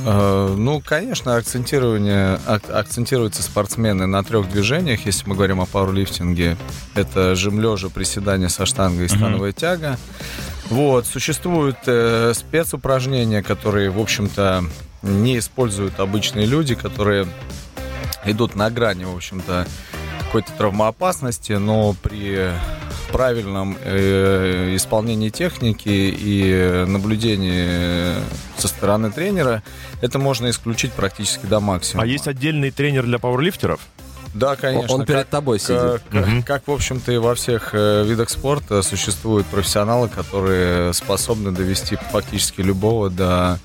Ну, 0.05 0.81
конечно, 0.85 1.35
акцентирование, 1.35 2.39
ак- 2.45 2.69
акцентируются 2.69 3.43
спортсмены 3.43 4.05
на 4.05 4.23
трех 4.23 4.49
движениях, 4.49 5.05
если 5.05 5.27
мы 5.27 5.35
говорим 5.35 5.59
о 5.59 5.65
пауэрлифтинге. 5.65 6.55
Это 6.95 7.35
жим 7.35 7.59
лежа, 7.59 7.89
приседание 7.89 8.47
со 8.47 8.65
штангой 8.65 9.07
и 9.07 9.09
становая 9.09 9.51
тяга. 9.51 9.97
Вот, 10.69 11.05
существуют 11.05 11.77
э, 11.85 12.33
спецупражнения, 12.35 13.41
которые, 13.41 13.89
в 13.89 13.99
общем-то, 13.99 14.65
не 15.01 15.37
используют 15.37 15.99
обычные 15.99 16.45
люди, 16.45 16.75
которые 16.75 17.27
идут 18.25 18.55
на 18.55 18.69
грани, 18.69 19.05
в 19.05 19.15
общем-то, 19.15 19.67
какой-то 20.19 20.51
травмоопасности, 20.57 21.53
но 21.53 21.93
при 21.93 22.51
правильном 23.11 23.77
э, 23.81 24.75
исполнении 24.75 25.29
техники 25.29 25.87
и 25.87 26.85
наблюдении 26.85 28.15
со 28.57 28.67
стороны 28.67 29.11
тренера 29.11 29.63
это 30.01 30.19
можно 30.19 30.49
исключить 30.49 30.91
практически 30.91 31.45
до 31.45 31.59
максимума. 31.59 32.03
А 32.03 32.07
есть 32.07 32.27
отдельный 32.27 32.71
тренер 32.71 33.03
для 33.03 33.19
пауэрлифтеров? 33.19 33.79
Да, 34.37 34.55
конечно. 34.55 34.93
Он 34.95 35.05
перед 35.05 35.21
Как- 35.21 35.27
тобой 35.29 35.59
сидит. 35.59 35.77
Как, 35.79 36.03
как- 36.11 36.45
как, 36.45 36.67
в 36.67 36.71
общем-то, 36.71 37.11
и 37.11 37.17
во 37.17 37.33
всех 37.35 37.69
э, 37.73 38.03
видах 38.05 38.29
спорта 38.29 38.81
существуют 38.81 39.47
профессионалы, 39.47 40.09
которые 40.09 40.93
способны 40.93 41.51
довести 41.51 41.97
фактически 42.11 42.61
любого 42.61 43.09
до 43.09 43.59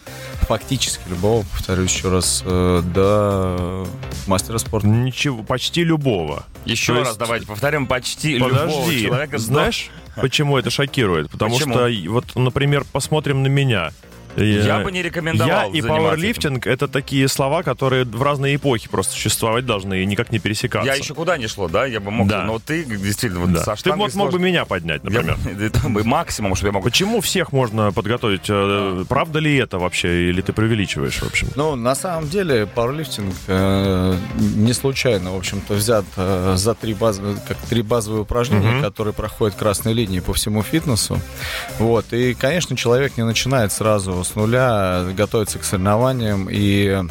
фактически 0.49 1.03
любого, 1.09 1.45
повторюсь 1.53 1.93
еще 1.95 2.11
раз, 2.11 2.43
э, 2.45 2.83
до 2.95 3.87
мастера 4.27 4.59
спорта. 4.59 4.87
Ничего, 4.89 5.43
почти 5.43 5.85
любого. 5.85 6.45
Еще 6.65 6.93
То 6.95 6.99
раз 7.01 7.09
есть- 7.09 7.19
давайте 7.21 7.47
повторим. 7.47 7.87
Почти 7.87 8.39
любого 8.39 8.67
Подожди, 8.67 9.03
человека. 9.05 9.39
знаешь, 9.39 9.91
почему 10.17 10.57
это 10.59 10.71
шокирует? 10.71 11.31
Потому 11.31 11.55
Почему? 11.57 11.75
что, 11.75 11.89
вот, 12.11 12.25
например, 12.35 12.85
посмотрим 12.91 13.43
на 13.43 13.49
меня. 13.49 13.93
Я 14.37 14.81
бы 14.81 14.91
не 14.93 15.03
рекомендовал 15.03 15.73
Я 15.73 15.79
и 15.79 15.83
пауэрлифтинг— 15.83 16.67
это 16.69 16.89
такие 16.89 17.29
слова, 17.29 17.63
которые 17.63 18.05
в 18.05 18.23
разные 18.23 18.57
эпохи 18.57 18.89
просто 18.89 19.13
существовать 19.13 19.67
должны 19.67 20.03
и 20.03 20.07
никак 20.07 20.31
не 20.33 20.39
пересекаться. 20.39 20.87
Я 20.91 20.95
еще 20.97 21.15
куда 21.15 21.37
не 21.37 21.47
шло, 21.49 21.69
да? 21.69 21.87
Я 21.87 22.01
бы 22.01 22.11
мог. 22.11 22.29
Да. 22.29 22.45
Но 22.45 22.59
ты 22.59 22.85
действительно 22.85 23.41
вот 23.41 23.53
Да. 23.53 23.63
со 23.63 23.73
Ты 23.73 23.79
штангой 23.79 24.07
вот 24.07 24.15
мог 24.15 24.27
бы 24.29 24.33
сложно. 24.33 24.45
меня 24.47 24.65
поднять, 24.65 25.03
Я 25.05 25.11
например. 25.23 25.37
бы 25.91 26.05
максимум, 26.05 26.55
что 26.55 26.67
я 26.67 26.73
могу. 26.73 26.85
Почему 26.85 27.21
всех 27.21 27.53
можно 27.53 27.93
подготовить? 27.93 28.47
Э, 28.49 29.05
Правда 29.09 29.39
ли 29.39 29.57
это 29.57 29.79
вообще? 29.79 30.29
Или 30.31 30.41
ты 30.41 30.53
преувеличиваешь, 30.53 31.17
в 31.21 31.27
общем? 31.27 31.49
Ну, 31.57 31.75
на 31.77 31.95
самом 31.95 32.29
деле, 32.29 32.67
пауэрлифтинг 32.67 33.35
э, 33.49 34.17
не 34.57 34.73
случайно, 34.73 35.33
в 35.33 35.37
общем-то, 35.37 35.75
взят 35.75 36.05
э, 36.17 36.55
за 36.57 36.75
три, 36.75 36.95
баз... 36.95 37.21
как 37.47 37.57
три 37.69 37.83
базовые 37.83 38.23
упражнения, 38.23 38.63
Мгм. 38.73 38.83
которые 38.83 39.13
проходят 39.15 39.57
красной 39.57 39.93
линии 39.93 40.21
по 40.21 40.33
всему 40.33 40.63
фитнесу. 40.63 41.19
Вот. 41.79 42.13
И, 42.13 42.35
конечно, 42.35 42.77
человек 42.77 43.17
не 43.17 43.25
начинает 43.25 43.73
сразу 43.73 44.22
с 44.25 44.35
нуля 44.35 45.05
готовиться 45.17 45.59
к 45.59 45.65
соревнованиям 45.65 46.49
и 46.51 47.03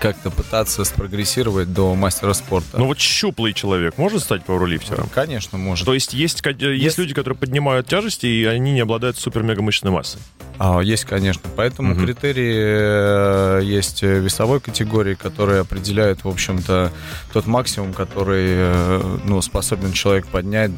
как-то 0.00 0.30
пытаться 0.30 0.84
спрогрессировать 0.84 1.72
до 1.72 1.94
мастера 1.94 2.34
спорта. 2.34 2.76
Ну 2.78 2.84
вот 2.86 2.98
щуплый 2.98 3.54
человек 3.54 3.96
может 3.96 4.22
стать 4.22 4.44
пауэрлифтером? 4.44 5.08
конечно, 5.14 5.56
может. 5.56 5.86
То 5.86 5.94
есть 5.94 6.12
есть, 6.12 6.42
есть 6.44 6.60
Есть- 6.60 6.98
люди, 6.98 7.14
которые 7.14 7.38
поднимают 7.38 7.86
тяжести, 7.86 8.26
и 8.26 8.44
они 8.44 8.72
не 8.72 8.80
обладают 8.80 9.16
супер-мега-мышечной 9.16 9.90
массой. 9.90 10.20
А, 10.58 10.80
есть, 10.80 11.04
конечно. 11.06 11.42
Поэтому 11.56 11.94
Мгм. 11.94 12.04
критерии 12.04 12.54
э, 12.58 13.60
есть 13.64 14.02
э, 14.02 14.18
весовой 14.18 14.60
категории, 14.60 15.14
которые 15.14 15.60
определяют, 15.60 16.22
в 16.24 16.28
общем-то, 16.28 16.92
тот 17.32 17.46
максимум, 17.46 17.94
который 17.94 18.44
э, 18.48 19.18
ну, 19.24 19.40
способен 19.40 19.92
человек 19.92 20.26
поднять. 20.26 20.72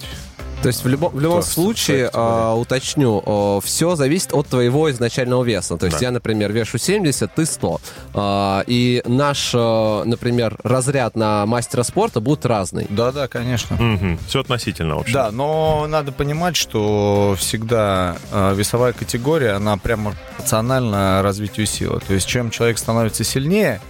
То 0.62 0.68
есть 0.68 0.84
в, 0.84 0.88
любом 0.88 1.12
в 1.12 1.20
любом 1.20 1.40
Кто 1.40 1.48
в 1.48 1.52
случае, 1.52 1.84
своей 1.86 2.04
категории? 2.06 2.26
а, 2.28 2.54
уточню, 2.54 3.60
все 3.64 3.96
зависит 3.96 4.34
от 4.34 4.46
твоего 4.46 4.90
изначального 4.90 5.42
веса. 5.42 5.78
То 5.78 5.86
есть 5.86 5.98
Да. 6.00 6.06
я, 6.06 6.10
например, 6.12 6.52
вешу 6.52 6.76
70, 6.76 7.34
ты 7.34 7.46
100. 7.46 7.80
А, 8.12 8.62
и 8.66 9.02
наш, 9.06 9.52
э, 9.54 10.02
например, 10.04 10.56
разряд 10.62 11.16
на 11.16 11.46
мастера 11.46 11.82
спорта 11.82 12.20
будет 12.20 12.44
разный. 12.44 12.86
Да-да, 12.90 13.26
конечно. 13.26 13.78
Все 14.26 14.40
относительно, 14.40 14.96
в 14.96 14.98
общем. 15.00 15.14
Да, 15.14 15.30
но 15.30 15.86
надо 15.88 16.12
понимать, 16.12 16.56
что 16.56 17.34
всегда 17.38 18.16
э, 18.30 18.54
весовая 18.54 18.92
категория, 18.92 19.52
она 19.52 19.78
прямо 19.78 20.14
пропорциональна 20.36 21.22
развитию 21.22 21.66
силы. 21.66 22.00
То 22.06 22.12
есть 22.12 22.26
чем 22.26 22.50
человек 22.50 22.76
становится 22.78 23.24
сильнее, 23.24 23.80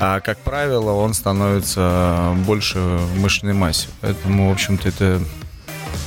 а, 0.00 0.20
как 0.20 0.38
правило, 0.38 0.92
он 0.92 1.12
становится 1.14 2.32
больше 2.46 2.78
в 2.78 3.18
мышечной 3.20 3.52
массе. 3.54 3.88
Поэтому, 4.00 4.48
в 4.48 4.52
общем-то, 4.52 4.88
это 4.88 5.20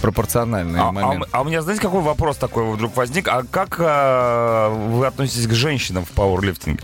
пропорциональный 0.02 0.80
А, 0.80 0.90
а 0.90 0.92
момент. 0.92 1.24
м- 1.24 1.30
а 1.32 1.42
у 1.42 1.46
меня, 1.46 1.62
знаете, 1.62 1.82
какой 1.82 2.02
вопрос 2.02 2.38
такой 2.38 2.72
вдруг 2.74 2.96
возник? 2.96 3.28
А 3.28 3.44
как 3.50 3.78
а, 3.80 4.70
вы 4.70 5.06
относитесь 5.06 5.48
к 5.48 5.54
женщинам 5.54 6.06
в 6.06 6.10
пауэрлифтинге? 6.10 6.84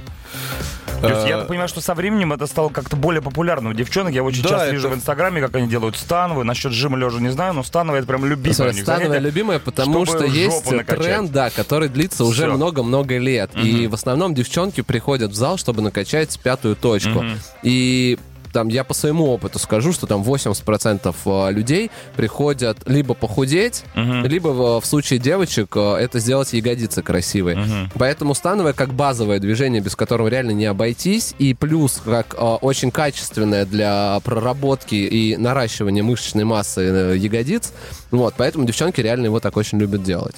То 1.02 1.10
есть 1.10 1.28
я 1.28 1.40
Э, 1.40 1.46
понимаю, 1.46 1.68
что 1.68 1.82
со 1.82 1.94
временем 1.94 2.32
это 2.34 2.48
стало 2.48 2.70
как-то 2.70 2.96
более 2.96 3.22
популярно 3.22 3.70
у 3.70 3.74
девчонок. 3.74 4.14
Я 4.14 4.24
очень 4.24 4.42
Да, 4.44 4.50
часто 4.50 4.72
вижу 4.72 4.88
это- 4.88 4.96
в 4.96 4.98
Инстаграме, 5.00 5.42
как 5.42 5.54
они 5.56 5.68
делают 5.68 5.98
становые. 5.98 6.46
Насчет 6.46 6.72
жима 6.72 6.98
лежа 6.98 7.20
не 7.20 7.30
знаю, 7.30 7.54
но 7.54 7.64
становые 7.64 8.00
это 8.00 8.08
прям 8.08 8.26
любимое 8.26 8.54
Смотри, 8.54 8.82
становая 8.82 9.08
занятие. 9.10 9.24
любимая, 9.26 9.60
потому 9.60 10.06
что 10.06 10.24
есть 10.24 10.72
накачать. 10.72 11.04
тренд, 11.04 11.32
да, 11.32 11.50
который 11.50 11.90
длится 11.90 12.24
уже 12.24 12.48
много-много 12.48 13.18
лет. 13.18 13.52
И 13.56 13.88
в 13.88 13.94
основном 13.94 14.34
девчонки 14.34 14.82
приходят 14.82 15.32
в 15.32 15.36
зал, 15.36 15.58
чтобы 15.58 15.82
накачать 15.82 16.40
пятую 16.40 16.76
точку. 16.76 17.22
Мгм. 17.22 17.40
И 17.62 18.18
там 18.56 18.70
я 18.70 18.86
по 18.86 18.94
своему 18.94 19.26
опыту 19.26 19.60
скажу, 19.60 19.92
что 19.92 20.08
там 20.08 20.22
80% 20.24 21.14
э, 21.26 21.52
людей 21.52 21.92
приходят 22.16 22.78
либо 22.86 23.14
похудеть, 23.14 23.84
Мгм. 23.96 24.26
либо 24.26 24.48
в, 24.48 24.80
в 24.80 24.86
случае 24.86 25.20
девочек 25.20 25.76
э, 25.76 25.96
это 26.00 26.20
сделать 26.20 26.54
ягодицы 26.54 27.02
красивые. 27.04 27.58
Мгм. 27.58 27.92
Поэтому 27.96 28.34
становое 28.34 28.72
как 28.72 28.94
базовое 28.94 29.40
движение, 29.40 29.82
без 29.82 29.98
которого 29.98 30.30
реально 30.30 30.52
не 30.52 30.64
обойтись, 30.68 31.36
и 31.38 31.54
плюс 31.54 32.02
как 32.06 32.34
э, 32.34 32.38
очень 32.42 32.92
качественное 32.92 33.66
для 33.66 34.22
проработки 34.24 34.96
и 34.96 35.36
наращивания 35.36 36.02
мышечной 36.02 36.46
массы 36.46 36.80
ягодиц. 37.18 37.74
Вот, 38.12 38.36
поэтому 38.38 38.66
девчонки 38.66 39.02
реально 39.02 39.26
его 39.26 39.42
так 39.42 39.58
очень 39.58 39.80
любят 39.80 40.02
делать. 40.02 40.36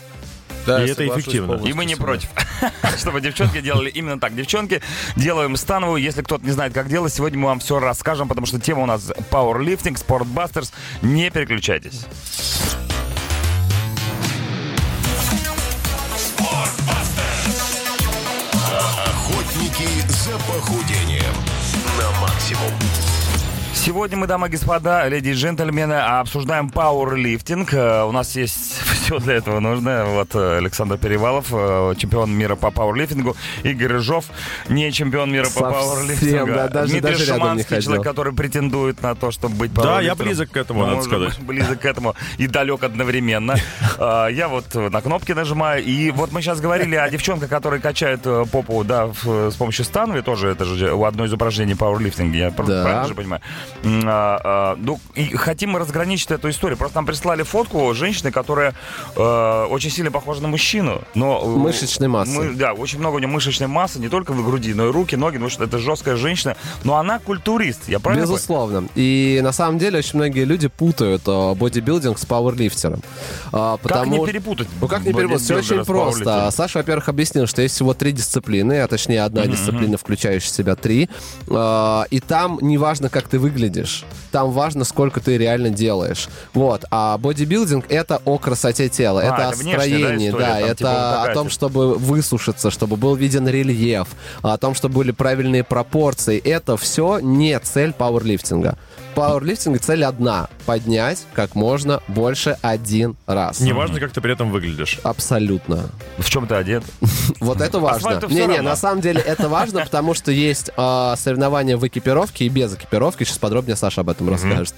Да, 0.67 0.85
и 0.85 0.89
это 0.89 1.07
эффективно. 1.07 1.55
И 1.65 1.73
мы 1.73 1.85
не 1.85 1.95
против, 1.95 2.29
чтобы 2.97 3.21
девчонки 3.21 3.61
делали 3.61 3.89
именно 3.89 4.19
так. 4.19 4.35
Девчонки, 4.35 4.81
делаем 5.15 5.55
становую. 5.55 6.01
Если 6.01 6.21
кто-то 6.21 6.45
не 6.45 6.51
знает, 6.51 6.73
как 6.73 6.89
делать, 6.89 7.13
сегодня 7.13 7.39
мы 7.39 7.47
вам 7.47 7.59
все 7.59 7.79
расскажем, 7.79 8.27
потому 8.27 8.45
что 8.45 8.59
тема 8.59 8.83
у 8.83 8.85
нас 8.85 9.09
Powerlifting, 9.31 9.95
Sportbusters. 9.95 10.71
Не 11.01 11.29
переключайтесь. 11.31 12.05
Охотники 19.05 19.87
за 20.07 20.31
похудением 20.39 21.33
на 21.97 22.19
максимум. 22.21 22.71
Сегодня 23.73 24.17
мы, 24.17 24.27
дамы 24.27 24.47
и 24.47 24.51
господа, 24.51 25.07
леди 25.07 25.29
и 25.29 25.33
джентльмены, 25.33 25.93
обсуждаем 25.93 26.69
пауэрлифтинг. 26.69 27.73
Э, 27.73 28.03
У 28.03 28.11
нас 28.11 28.35
есть 28.35 28.81
все 29.07 29.19
для 29.19 29.35
этого 29.35 29.59
нужно. 29.61 30.03
Вот 30.05 30.35
э, 30.35 30.57
Александр 30.57 30.97
Перевалов, 30.97 31.47
э, 31.51 31.93
чемпион 31.97 32.31
мира 32.31 32.55
по 32.55 32.71
пауэрлифтингу. 32.71 33.37
Игорь 33.63 33.93
Рыжов, 33.93 34.25
не 34.67 34.91
чемпион 34.91 35.31
мира 35.31 35.45
по 35.45 35.49
Совсем, 35.49 35.71
пауэрлифтингу. 35.71 36.47
да, 36.47 36.67
даже- 36.67 36.91
Дмитрий 36.91 37.11
даже 37.11 37.25
ходил. 37.63 37.81
человек, 37.81 38.03
который 38.03 38.33
претендует 38.33 39.01
на 39.01 39.15
то, 39.15 39.31
чтобы 39.31 39.55
быть 39.55 39.73
Да, 39.73 40.01
я 40.01 40.13
близок 40.15 40.51
к 40.51 40.57
этому, 40.57 40.85
надо 40.85 41.03
сказать. 41.03 41.37
быть, 41.39 41.47
Близок 41.47 41.79
к 41.79 41.85
этому 41.85 42.15
и 42.37 42.47
далек 42.47 42.83
одновременно. 42.83 43.55
А, 43.99 44.27
Я 44.27 44.47
вот 44.47 44.75
на 44.75 45.01
кнопки 45.01 45.31
нажимаю. 45.31 45.83
И 45.83 46.11
вот 46.11 46.31
мы 46.31 46.41
сейчас 46.41 46.59
говорили 46.59 46.95
о 46.95 47.09
девчонках, 47.09 47.49
которые 47.49 47.81
качают 47.81 48.21
э, 48.25 48.45
попу, 48.51 48.83
да, 48.83 49.09
с 49.23 49.55
помощью 49.55 49.85
станови. 49.85 50.21
Тоже 50.21 50.49
это 50.49 50.65
же 50.65 50.91
у 50.93 51.03
одно 51.05 51.25
из 51.25 51.33
упражнений 51.33 51.73
пауэрлифтинга. 51.75 52.37
Я 52.37 52.51
правильно 52.51 53.07
же 53.07 53.15
понимаю? 53.15 53.41
А, 53.83 54.39
а, 54.43 54.75
Ну, 54.79 54.99
и 55.15 55.35
хотим 55.35 55.71
мы 55.71 55.79
разграничить 55.79 56.29
эту 56.31 56.49
историю. 56.49 56.77
Просто 56.77 56.97
нам 56.97 57.05
прислали 57.05 57.43
фотку 57.43 57.93
женщины, 57.93 58.31
которая 58.31 58.73
э, 59.15 59.65
очень 59.69 59.89
сильно 59.89 60.11
похожа 60.11 60.41
на 60.41 60.47
мужчину. 60.47 61.01
Но, 61.15 61.41
э, 61.43 61.47
Мышечной 61.47 62.07
массы. 62.07 62.31
мы- 62.31 62.53
да, 62.53 62.73
очень 62.73 62.99
много 62.99 63.15
у 63.15 63.19
нее 63.19 63.27
мышечной 63.27 63.67
массы, 63.67 63.99
не 63.99 64.09
только 64.09 64.31
в 64.33 64.45
груди, 64.45 64.73
но 64.73 64.87
и 64.87 64.91
руки, 64.91 65.15
ноги, 65.15 65.33
потому 65.33 65.49
что 65.49 65.63
это 65.63 65.77
жесткая 65.77 66.15
женщина. 66.15 66.55
Но 66.83 66.95
она 66.97 67.19
культурист, 67.19 67.81
я 67.87 67.99
правильно 67.99 68.25
понял? 68.25 68.35
Безусловно. 68.37 68.87
И 68.95 69.39
на 69.43 69.51
самом 69.51 69.77
деле 69.79 69.99
очень 69.99 70.17
многие 70.17 70.43
люди 70.45 70.67
путают 70.67 71.23
э, 71.27 71.53
бодибилдинг 71.55 72.17
с 72.19 72.25
пауэрлифтером. 72.25 73.01
А, 73.51 73.73
Как 73.77 73.81
потому... 73.81 74.17
не 74.17 74.25
перепутать? 74.25 74.67
Ну 74.81 74.87
как 74.87 75.03
не 75.05 75.13
перепутать? 75.13 75.41
Все 75.43 75.55
очень 75.57 75.85
просто. 75.85 76.49
Саша, 76.51 76.79
во-первых, 76.79 77.09
объяснил, 77.09 77.47
что 77.47 77.61
есть 77.61 77.75
всего 77.75 77.93
три 77.93 78.11
дисциплины, 78.11 78.81
а 78.81 78.87
точнее 78.87 79.23
одна 79.23 79.45
дисциплина, 79.45 79.97
включающая 79.97 80.49
в 80.51 80.55
себя 80.55 80.75
три. 80.75 81.09
А, 81.49 82.05
И 82.09 82.19
там 82.19 82.59
не 82.61 82.77
важно, 82.77 83.09
как 83.09 83.27
ты 83.27 83.39
выглядишь. 83.39 84.03
Там 84.31 84.51
важно, 84.51 84.83
сколько 84.83 85.19
ты 85.19 85.37
реально 85.37 85.69
делаешь. 85.69 86.27
Вот. 86.53 86.85
А 86.91 87.17
бодибилдинг— 87.17 87.85
это 87.89 88.21
о 88.25 88.37
красоте 88.37 88.86
тела, 88.89 89.21
А, 89.21 89.23
это 89.23 89.35
о 89.49 89.51
это 89.51 89.63
да, 89.63 89.71
строении, 89.71 90.29
история, 90.29 90.45
да, 90.45 90.53
там, 90.53 90.63
это 90.63 90.75
типа, 90.75 91.23
о 91.23 91.33
том, 91.33 91.49
чтобы 91.49 91.95
высушиться, 91.95 92.71
чтобы 92.71 92.97
был 92.97 93.15
виден 93.15 93.47
рельеф, 93.47 94.07
о 94.41 94.57
том, 94.57 94.75
чтобы 94.75 94.95
были 94.95 95.11
правильные 95.11 95.63
пропорции. 95.63 96.37
Это 96.39 96.77
все 96.77 97.19
не 97.19 97.57
цель 97.59 97.93
пауэрлифтинга. 97.93 98.77
Пауэрлифтинга 99.15 99.79
цель 99.79 100.03
одна— 100.03 100.47
поднять 100.65 101.25
как 101.33 101.55
можно 101.55 102.01
больше 102.07 102.57
один 102.61 103.15
раз. 103.25 103.59
Неважно, 103.59 103.99
как 103.99 104.11
ты 104.11 104.21
при 104.21 104.33
этом 104.33 104.51
выглядишь. 104.51 104.99
Абсолютно. 105.03 105.89
В 106.17 106.29
чем 106.29 106.47
ты 106.47 106.55
одет? 106.55 106.83
Вот 107.39 107.61
это 107.61 107.79
важно. 107.79 108.21
Не-не, 108.29 108.61
на 108.61 108.75
самом 108.75 109.01
деле 109.01 109.21
это 109.21 109.49
важно, 109.49 109.81
потому 109.83 110.13
что 110.13 110.31
есть 110.31 110.71
а, 110.77 111.15
соревнования 111.15 111.77
в 111.77 111.87
экипировке 111.87 112.45
и 112.45 112.49
без 112.49 112.73
экипировки. 112.75 113.23
Сейчас 113.23 113.37
подробнее 113.37 113.75
Саша 113.75 114.01
об 114.01 114.09
этом 114.09 114.29
расскажет. 114.29 114.75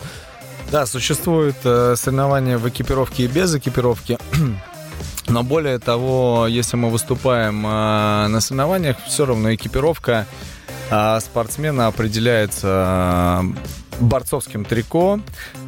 Да, 0.71 0.85
существуют 0.85 1.55
э, 1.63 1.95
соревнования 1.95 2.59
в 2.59 2.69
экипировке 2.69 3.23
и 3.23 3.27
без 3.27 3.55
экипировки. 3.55 4.19
Но 5.27 5.43
более 5.43 5.79
того, 5.79 6.45
если 6.47 6.77
мы 6.77 6.91
выступаем 6.91 7.65
э, 7.65 8.27
на 8.27 8.39
соревнованиях, 8.39 8.97
все 9.07 9.25
равно 9.25 9.53
экипировка 9.55 10.27
э, 10.91 11.19
спортсмена 11.21 11.87
определяется 11.87 13.43
борцовским 13.99 14.65
трико. 14.65 15.19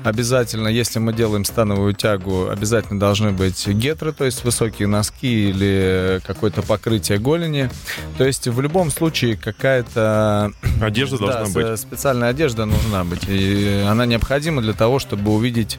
Обязательно, 0.03 0.67
если 0.67 0.99
мы 0.99 1.13
делаем 1.13 1.45
становую 1.45 1.93
тягу, 1.93 2.49
обязательно 2.49 2.99
должны 2.99 3.31
быть 3.31 3.67
гетры, 3.67 4.11
то 4.13 4.25
есть 4.25 4.43
высокие 4.43 4.87
носки 4.87 5.49
или 5.49 6.21
какое-то 6.25 6.61
покрытие 6.61 7.17
голени. 7.19 7.69
То 8.17 8.25
есть 8.25 8.47
в 8.47 8.59
любом 8.61 8.91
случае 8.91 9.35
какая-то 9.37 10.51
Одежда 10.81 11.17
да, 11.17 11.27
должна 11.43 11.53
быть. 11.71 11.79
специальная 11.79 12.29
одежда 12.29 12.65
нужна 12.65 13.03
быть. 13.03 13.23
И 13.27 13.85
она 13.87 14.05
необходима 14.05 14.61
для 14.61 14.73
того, 14.73 14.99
чтобы 14.99 15.31
увидеть 15.33 15.77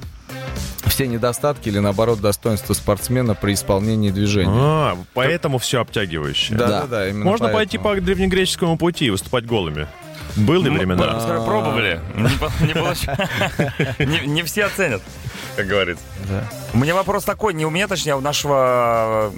все 0.86 1.06
недостатки 1.06 1.68
или, 1.68 1.78
наоборот, 1.78 2.20
достоинства 2.20 2.74
спортсмена 2.74 3.34
при 3.34 3.54
исполнении 3.54 4.10
движений. 4.10 4.52
А, 4.54 4.98
поэтому 5.14 5.56
все 5.58 5.80
обтягивающее. 5.80 6.58
Да, 6.58 6.66
Да. 6.68 6.80
да, 6.82 6.86
да, 7.06 7.14
Можно 7.14 7.46
поэтому. 7.46 7.52
пойти 7.52 7.78
по 7.78 7.94
древнегреческому 7.98 8.76
пути 8.76 9.06
и 9.06 9.10
выступать 9.10 9.46
голыми. 9.46 9.86
Были 10.36 10.68
времена. 10.68 11.44
Пробовали. 11.44 12.00
Не 13.98 14.26
не 14.26 14.42
все 14.42 14.64
оценят, 14.64 15.02
как 15.56 15.66
говорится. 15.66 16.04
У 16.72 16.78
меня 16.78 16.94
вопрос 16.94 17.24
такой, 17.24 17.52
не 17.52 17.66
у 17.66 17.70
меня, 17.70 17.86
точнее, 17.86 18.12
а 18.14 18.16
у 18.16 18.20
нашего 18.20 19.30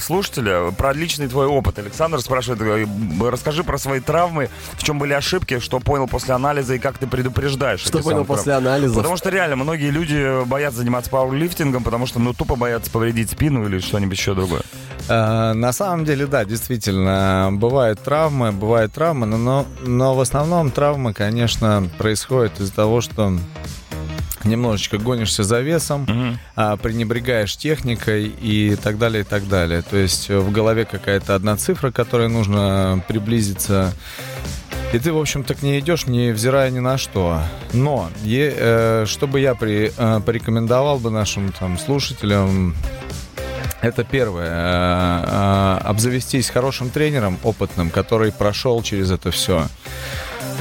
слушателя, 0.00 0.70
про 0.70 0.92
личный 0.92 1.28
твой 1.28 1.46
опыт. 1.46 1.78
Александр 1.78 2.20
спрашивает, 2.20 2.60
э, 2.62 2.86
расскажи 3.30 3.62
про 3.64 3.76
свои 3.76 4.00
травмы, 4.00 4.48
в 4.74 4.82
чем 4.82 4.98
были 4.98 5.12
ошибки, 5.12 5.58
что 5.58 5.80
понял 5.80 6.06
после 6.08 6.34
анализа 6.34 6.74
и 6.74 6.78
как 6.78 6.96
ты 6.98 7.06
предупреждаешь. 7.06 7.80
Что 7.80 7.98
понял 7.98 8.24
после 8.24 8.54
анализа? 8.54 8.94
Потому 8.94 9.16
что 9.16 9.28
реально 9.30 9.56
многие 9.56 9.90
люди 9.90 10.44
боятся 10.46 10.78
заниматься 10.78 11.10
пауэрлифтингом, 11.10 11.82
потому 11.84 12.06
что 12.06 12.18
ну 12.20 12.32
тупо 12.32 12.56
боятся 12.56 12.90
повредить 12.90 13.30
спину 13.30 13.66
или 13.66 13.78
что-нибудь 13.80 14.16
еще 14.16 14.34
другое. 14.34 14.62
Э, 15.08 15.52
На 15.52 15.72
самом 15.72 16.04
деле, 16.04 16.26
да, 16.26 16.44
действительно, 16.44 17.50
бывают 17.52 18.00
травмы, 18.02 18.52
бывают 18.52 18.92
травмы, 18.92 19.26
но, 19.26 19.66
но, 19.82 20.05
но 20.06 20.14
в 20.14 20.20
основном 20.20 20.70
травмы, 20.70 21.12
конечно, 21.12 21.88
происходят 21.98 22.60
из-за 22.60 22.72
того, 22.72 23.00
что 23.00 23.36
немножечко 24.44 24.98
гонишься 24.98 25.42
за 25.42 25.58
весом, 25.60 26.06
а, 26.54 26.76
пренебрегаешь 26.76 27.56
техникой 27.56 28.26
и 28.28 28.76
так 28.80 28.98
далее, 28.98 29.22
и 29.22 29.24
так 29.24 29.48
далее. 29.48 29.82
То 29.82 29.96
есть 29.96 30.30
э, 30.30 30.38
в 30.38 30.52
голове 30.52 30.84
какая-то 30.84 31.34
одна 31.34 31.56
цифра, 31.56 31.90
к 31.90 31.96
которой 31.96 32.28
нужно 32.28 33.02
приблизиться. 33.08 33.92
И 34.92 35.00
ты, 35.00 35.12
в 35.12 35.18
общем-то, 35.18 35.56
к 35.56 35.62
ней 35.62 35.80
идешь, 35.80 36.06
невзирая 36.06 36.70
ни 36.70 36.78
на 36.78 36.98
что. 36.98 37.40
Но, 37.72 38.08
е- 38.22 38.54
э, 38.56 39.04
что 39.08 39.26
бы 39.26 39.40
я 39.40 39.56
при- 39.56 39.90
э, 39.96 40.20
порекомендовал 40.24 41.00
бы 41.00 41.10
нашим 41.10 41.50
там, 41.50 41.76
слушателям, 41.80 42.76
это 43.80 44.04
первое. 44.04 44.48
э, 44.48 45.24
э, 45.26 45.78
Обзавестись 45.84 46.50
хорошим 46.50 46.90
тренером, 46.90 47.38
опытным, 47.42 47.90
который 47.90 48.32
прошел 48.32 48.82
через 48.82 49.10
это 49.10 49.30
все. 49.30 49.66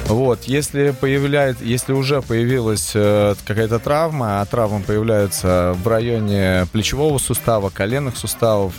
Вот, 0.08 0.44
если 0.44 0.92
появляет, 0.92 1.62
если 1.62 1.94
уже 1.94 2.22
появилась 2.22 2.92
э, 2.94 3.34
какая-то 3.46 3.80
травма, 3.80 4.42
а 4.42 4.46
травмы 4.46 4.82
появляются 4.82 5.76
в 5.84 5.88
районе 5.88 6.68
плечевого 6.72 7.18
сустава, 7.18 7.70
коленных 7.70 8.16
суставов, 8.16 8.74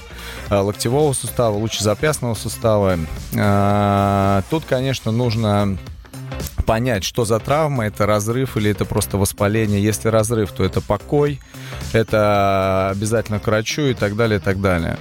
локтевого 0.49 1.13
сустава, 1.13 1.57
лучезапястного 1.57 2.35
сустава, 2.35 2.99
тут, 4.51 4.65
конечно, 4.69 5.11
нужно 5.11 5.77
понять, 6.67 7.05
что 7.05 7.25
за 7.25 7.39
травма, 7.39 7.87
это 7.87 8.05
разрыв 8.05 8.57
или 8.57 8.71
это 8.71 8.85
просто 8.85 9.17
воспаление. 9.17 9.83
Если 9.83 10.09
разрыв, 10.09 10.51
то 10.51 10.65
это 10.65 10.81
покой, 10.81 11.41
это 11.93 12.91
обязательно 12.91 13.39
к 13.39 13.47
врачу 13.47 13.83
и 13.83 13.95
так 13.95 14.17
далее, 14.17 14.39
и 14.39 14.43
так 14.43 14.61
далее. 14.61 14.99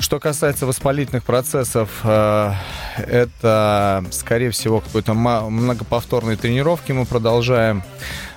Что 0.00 0.20
касается 0.20 0.66
воспалительных 0.66 1.24
процессов, 1.24 1.88
э, 2.04 2.52
это, 2.98 4.04
скорее 4.10 4.50
всего, 4.50 4.80
какой-то 4.80 5.14
многоповторные 5.14 6.36
тренировки 6.36 6.92
мы 6.92 7.06
продолжаем 7.06 7.82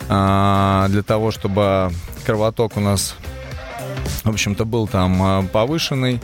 э, 0.08 0.86
для 0.90 1.04
того, 1.04 1.32
чтобы 1.32 1.92
кровоток 2.26 2.78
у 2.78 2.80
нас, 2.80 3.16
в 4.24 4.30
общем-то, 4.30 4.64
был 4.64 4.88
там 4.88 5.22
э, 5.22 5.48
повышенный. 5.48 6.22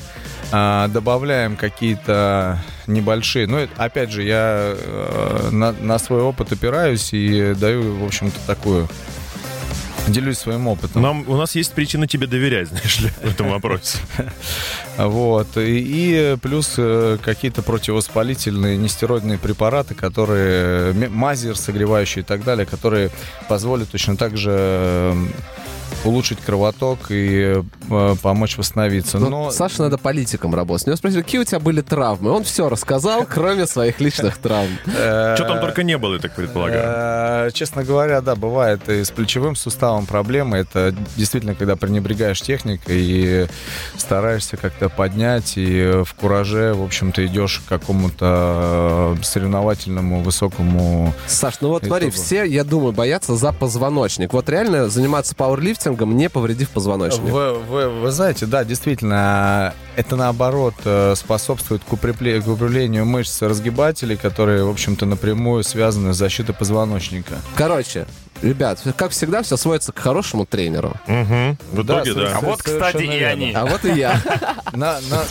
А, 0.51 0.87
добавляем 0.87 1.55
какие-то 1.55 2.59
небольшие. 2.87 3.47
Ну, 3.47 3.67
опять 3.77 4.11
же, 4.11 4.23
я 4.23 4.73
э, 4.77 5.49
на, 5.51 5.71
на 5.73 5.99
свой 5.99 6.21
опыт 6.21 6.51
опираюсь 6.51 7.09
и 7.13 7.53
даю, 7.55 7.97
в 7.97 8.05
общем-то, 8.05 8.39
такую... 8.47 8.87
Делюсь 10.07 10.37
своим 10.37 10.67
опытом. 10.67 11.01
Нам, 11.01 11.23
у 11.27 11.35
нас 11.35 11.55
есть 11.55 11.73
причина 11.73 12.07
тебе 12.07 12.27
доверять, 12.27 12.67
знаешь 12.69 12.99
ли, 12.99 13.09
в 13.23 13.25
этом 13.25 13.49
вопросе. 13.49 13.97
Вот. 14.97 15.57
И, 15.57 16.33
и 16.35 16.37
плюс 16.37 16.75
э, 16.77 17.17
какие-то 17.21 17.61
противовоспалительные 17.63 18.77
нестероидные 18.77 19.37
препараты, 19.37 19.93
которые 19.93 20.91
м- 20.91 21.11
мази 21.11 21.51
согревающие 21.53 22.22
и 22.22 22.25
так 22.25 22.43
далее, 22.46 22.65
которые 22.65 23.09
позволят 23.50 23.89
точно 23.89 24.15
так 24.15 24.37
же 24.37 25.13
улучшить 26.05 26.39
кровоток 26.39 27.00
и 27.09 27.61
э, 27.89 28.15
помочь 28.22 28.57
восстановиться. 28.57 29.20
Ну, 29.20 29.29
Но 29.29 29.51
Саше 29.51 29.81
надо 29.81 29.98
политиком 29.98 30.53
работать. 30.55 30.87
У 30.87 30.89
него 30.91 30.98
спросили, 30.98 31.22
какие 31.22 31.41
у 31.41 31.44
тебя 31.44 31.59
были 31.59 31.81
травмы. 31.81 32.31
Он 32.31 32.44
все 32.44 32.70
рассказал, 32.70 33.25
кроме 33.29 33.68
своих 33.68 34.00
личных 34.00 34.37
травм. 34.37 34.70
Что 34.85 35.46
там 35.48 35.59
только 35.59 35.83
не 35.83 35.98
было, 35.98 36.13
я 36.15 36.20
так 36.20 36.35
предполагаю. 36.35 37.48
Э, 37.48 37.51
Честно 37.53 37.83
говоря, 37.83 38.22
да, 38.22 38.35
бывает 38.35 38.87
и 38.89 39.03
с 39.03 39.11
плечевым 39.11 39.55
суставом 39.55 40.05
проблемы. 40.05 40.57
Это 40.57 40.94
действительно, 41.15 41.55
когда 41.55 41.75
пренебрегаешь 41.75 42.41
техникой 42.41 42.98
и 43.01 43.48
стараешься 43.98 44.57
как-то 44.57 44.89
поднять, 44.89 45.53
и 45.55 46.03
в 46.03 46.13
кураже, 46.15 46.74
в 46.74 46.83
общем-то, 46.83 47.25
идешь 47.25 47.61
к 47.65 47.70
какому-то 47.70 49.15
э, 49.20 49.24
соревновательному 49.24 50.22
высокому... 50.22 51.13
Саш, 51.27 51.55
ну 51.61 51.70
вот 51.70 51.85
смотри, 51.85 52.09
все, 52.09 52.44
я 52.44 52.63
думаю, 52.63 52.91
боятся 52.91 53.35
за 53.35 53.51
позвоночник. 53.51 54.33
Вот 54.33 54.50
реально 54.50 54.89
заниматься 54.89 55.35
пауэрлифтингом, 55.35 55.95
не 56.03 56.29
повредив 56.29 56.70
позвоночник. 56.70 57.24
Вы, 57.31 57.53
вы- 57.53 57.90
вы 57.90 58.12
знаете, 58.12 58.46
да, 58.46 58.64
действительно, 58.66 59.74
это 59.96 60.16
наоборот 60.16 60.74
э, 60.84 61.14
способствует 61.16 61.81
к, 61.88 61.94
укрепле- 61.94 62.42
к 62.42 62.48
укреплению 62.48 63.05
мышц 63.05 63.42
разгибателей, 63.42 64.18
которые, 64.18 64.64
в 64.66 64.70
общем-то, 64.70 65.05
напрямую 65.05 65.64
связаны 65.64 66.14
с 66.14 66.18
защитой 66.18 66.53
позвоночника. 66.53 67.36
Короче, 67.55 68.05
ребят, 68.42 68.81
как 68.98 69.12
всегда, 69.12 69.42
все 69.44 69.55
сводится 69.58 69.92
к 69.94 70.00
хорошему 70.00 70.46
тренеру. 70.46 70.94
Мгм. 71.08 71.58
В 71.72 71.84
Да, 71.84 72.01
итоге, 72.03 72.14
да. 72.14 72.38
А 72.38 72.42
вот, 72.42 72.62
кстати, 72.62 73.03
и 73.03 73.08
верно. 73.08 73.27
они. 73.29 73.53
А 73.53 73.66
вот 73.66 73.86
и 73.86 73.92
я. 73.94 74.22
На, 74.74 75.00
на- 75.10 75.24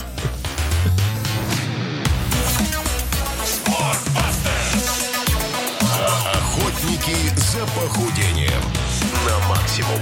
Охотники 6.33 7.15
за 7.37 7.61
похудением 7.67 8.63
на 9.27 9.49
максимум. 9.49 10.01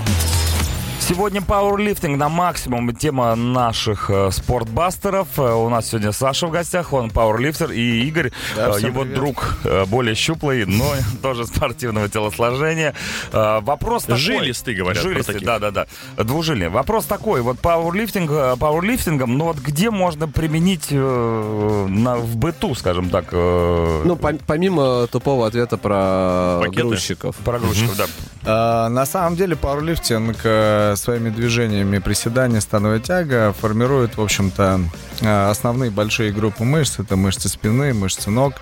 Сегодня 1.09 1.43
пауэрлифтинг 1.43 2.17
на 2.17 2.29
максимум. 2.29 2.95
Тема 2.95 3.35
наших 3.35 4.09
э, 4.09 4.31
спортбастеров. 4.31 5.27
Э, 5.37 5.53
у 5.53 5.69
нас 5.69 5.89
сегодня 5.89 6.13
Саша 6.13 6.47
в 6.47 6.53
гостях, 6.53 6.93
он 6.93 7.11
пауэрлифтер, 7.11 7.73
и 7.73 8.05
Игорь, 8.07 8.31
Да, 8.55 8.71
э, 8.79 8.81
его 8.81 9.01
привет. 9.03 9.17
друг, 9.17 9.57
э, 9.65 9.85
более 9.87 10.15
щуплый, 10.15 10.65
но 10.65 10.85
тоже 11.23 11.45
спортивного 11.47 12.09
телосложения. 12.09 12.95
Э, 13.33 13.59
вопрос 13.61 14.05
такой. 14.05 14.21
Жилистый, 14.21 14.75
говорят 14.77 15.03
Жилистый, 15.03 15.41
да-да-да. 15.41 15.87
Двужильный. 16.17 16.69
Вопрос 16.69 17.05
такой. 17.07 17.43
Вот 17.43 17.59
пауэрлифтинг, 17.59 18.31
э, 18.31 18.57
пауэрлифтингом, 18.59 19.37
но 19.37 19.47
вот 19.47 19.59
где 19.59 19.91
можно 19.91 20.29
применить 20.29 20.87
э, 20.91 21.87
на, 21.89 22.17
в 22.17 22.37
быту, 22.37 22.75
скажем 22.77 23.11
так, 23.11 23.27
э, 23.33 24.03
Ну, 24.05 24.15
пом- 24.15 24.41
помимо 24.47 25.09
тупого 25.09 25.49
ответа 25.49 25.77
про 25.77 26.61
Пакеты. 26.63 26.87
грузчиков. 26.89 27.37
про 27.37 27.59
грузчиков, 27.59 27.97
да. 27.97 28.05
А, 28.45 28.89
На 28.89 29.07
самом 29.07 29.37
деле 29.37 29.55
пауэрлифтинг 29.57 30.37
э, 30.45 30.95
своими 30.97 31.31
движениями 31.31 31.99
приседания, 31.99 32.61
становая 32.61 32.99
тяга 32.99 33.53
формирует, 33.53 34.17
в 34.17 34.21
общем-то, 34.21 34.81
э, 35.21 35.49
основные 35.51 35.91
большие 35.91 36.33
группы 36.33 36.65
мышц. 36.65 36.99
Это 36.99 37.15
мышцы 37.17 37.49
спины, 37.49 37.95
мышцы 37.95 38.31
ног. 38.31 38.55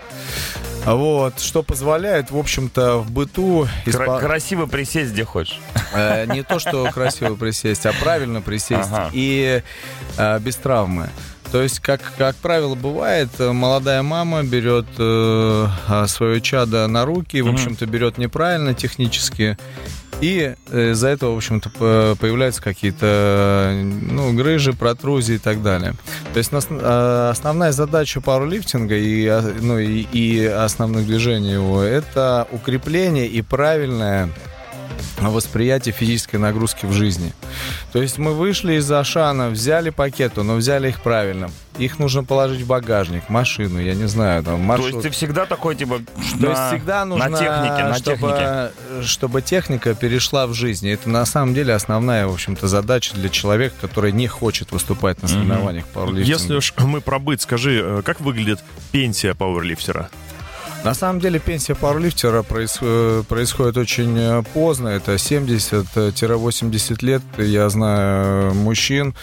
Вот, 0.85 1.40
что 1.40 1.62
позволяет, 1.62 2.31
в 2.31 2.37
общем-то, 2.38 2.99
в 2.99 3.11
быту 3.11 3.69
испо- 3.87 4.19
красиво 4.21 4.66
присесть 4.66 5.12
где 5.12 5.25
хочешь. 5.25 5.61
э, 5.95 6.27
не 6.27 6.43
то, 6.43 6.59
что 6.59 6.90
красиво 6.90 7.35
присесть, 7.35 7.87
а 7.87 7.93
правильно 8.01 8.40
присесть 8.43 8.88
Ага. 8.93 9.11
и 9.12 9.62
без 10.40 10.57
травмы. 10.57 11.09
То 11.53 11.63
есть, 11.63 11.81
как, 11.81 12.01
как 12.17 12.37
правило, 12.37 12.75
бывает, 12.75 13.29
э, 13.39 13.51
молодая 13.51 14.03
мама 14.03 14.45
берет 14.45 14.87
э, 14.99 15.67
а, 15.89 16.07
свое 16.07 16.41
чадо 16.41 16.87
на 16.87 17.05
руки, 17.05 17.41
в 17.41 17.49
общем-то, 17.49 17.87
берет 17.87 18.19
неправильно 18.19 18.73
технически, 18.73 19.59
и 20.21 20.55
э, 20.71 20.91
из-за 20.91 21.09
этого, 21.09 21.35
в 21.35 21.37
общем-то, 21.39 22.17
появляются 22.21 22.63
какие-то 22.63 23.73
ну, 23.75 24.33
грыжи, 24.35 24.75
протрузии 24.75 25.37
и 25.37 25.39
так 25.39 25.63
далее. 25.63 25.95
То 26.33 26.39
есть 26.39 26.53
э, 26.53 27.29
основная 27.31 27.73
задача 27.73 28.21
пауэрлифтинга 28.21 28.97
и, 28.97 29.25
э, 29.27 29.41
ну, 29.61 29.79
и, 29.79 30.03
и 30.13 30.45
основных 30.45 31.07
движений 31.07 31.53
его 31.53 31.83
это 31.83 32.47
укрепление 32.53 33.27
и 33.27 33.41
правильное 33.43 34.29
восприятие 35.21 35.93
физической 35.93 36.37
нагрузки 36.37 36.87
в 36.87 36.93
жизни. 36.93 37.33
То 37.93 38.01
есть 38.03 38.19
мы 38.19 38.33
вышли 38.35 38.75
из 38.75 38.91
Ашана, 38.91 39.49
взяли 39.51 39.91
пакеты, 39.91 40.43
но 40.43 40.55
взяли 40.55 40.89
их 40.89 41.01
правильно. 41.03 41.51
Их 41.79 41.99
нужно 41.99 42.25
положить 42.25 42.63
в 42.63 42.67
багажник, 42.67 43.29
машину, 43.29 43.81
я 43.81 43.95
не 43.95 44.07
знаю, 44.07 44.43
там 44.43 44.57
То 44.57 44.63
маршрут. 44.63 44.91
есть 44.93 45.03
ты 45.03 45.11
всегда 45.11 45.47
такой, 45.47 45.77
типа, 45.77 45.99
То 45.99 46.47
на- 46.47 46.49
есть 46.51 46.63
всегда 46.75 47.05
нужно, 47.05 47.29
на 47.29 47.39
технике, 47.39 47.85
на 47.85 47.95
чтобы, 47.95 48.17
технике. 48.29 49.07
чтобы 49.07 49.43
техника 49.43 49.95
перешла 49.95 50.47
в 50.47 50.53
жизнь. 50.55 50.87
И 50.87 50.91
Это 50.91 51.09
на 51.09 51.25
самом 51.25 51.55
деле 51.55 51.73
основная, 51.75 52.27
в 52.27 52.33
общем-то, 52.35 52.69
задача 52.69 53.15
для 53.15 53.29
человека, 53.29 53.77
который 53.81 54.13
не 54.13 54.27
хочет 54.27 54.73
выступать 54.73 55.23
на 55.23 55.29
соревнованиях 55.29 55.87
по 55.87 56.01
пауэрлифтингу. 56.01 56.29
Если 56.39 56.55
уж 56.55 56.75
мы 56.79 57.01
про 57.01 57.19
быт, 57.19 57.41
скажи, 57.41 57.81
э, 57.83 58.03
как 58.05 58.21
выглядит 58.21 58.61
пенсия 58.93 59.35
пауэрлифтера? 59.35 60.11
На 60.83 60.95
самом 60.95 61.21
деле 61.21 61.38
пенсия 61.38 61.75
пауэрлифтера 61.75 62.43
проис- 62.43 62.79
э, 62.81 63.23
происходит 63.29 63.77
очень 63.77 64.16
э, 64.19 64.43
поздно. 64.55 64.88
Это 64.88 65.19
70-80 65.19 67.03
лет. 67.05 67.21
Я 67.37 67.69
знаю 67.69 68.55
мужчин, 68.55 69.14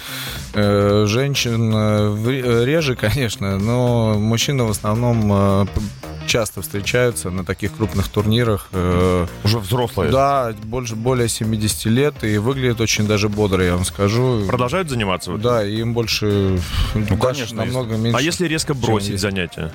э, 0.53 1.05
женщин 1.07 1.73
э, 1.73 2.09
в- 2.09 2.29
э, 2.29 2.63
реже, 2.65 2.95
конечно, 3.01 3.57
но 3.57 4.13
мужчины 4.19 4.65
в 4.65 4.69
основном 4.69 5.31
э, 5.33 5.65
часто 6.27 6.61
встречаются 6.61 7.31
на 7.31 7.43
таких 7.43 7.75
крупных 7.75 8.07
турнирах. 8.09 8.67
э, 8.73 9.25
Уже 9.43 9.57
взрослые. 9.57 10.11
Да, 10.11 10.53
больше, 10.63 10.95
более 10.95 11.27
70 11.27 11.85
лет 11.85 12.23
и 12.23 12.37
выглядят 12.37 12.81
очень 12.81 13.07
даже 13.07 13.29
бодро, 13.29 13.63
я 13.63 13.73
вам 13.73 13.83
скажу. 13.85 14.43
Продолжают 14.47 14.91
заниматься? 14.91 15.31
Да, 15.37 15.63
им 15.65 15.95
больше 15.95 16.59
даже 16.93 17.07
Ну, 17.09 17.17
конечно, 17.17 17.57
намного 17.65 17.97
меньше. 17.97 18.15
А 18.19 18.21
если 18.21 18.45
резко 18.47 18.75
бросить 18.75 19.19
занятия? 19.19 19.71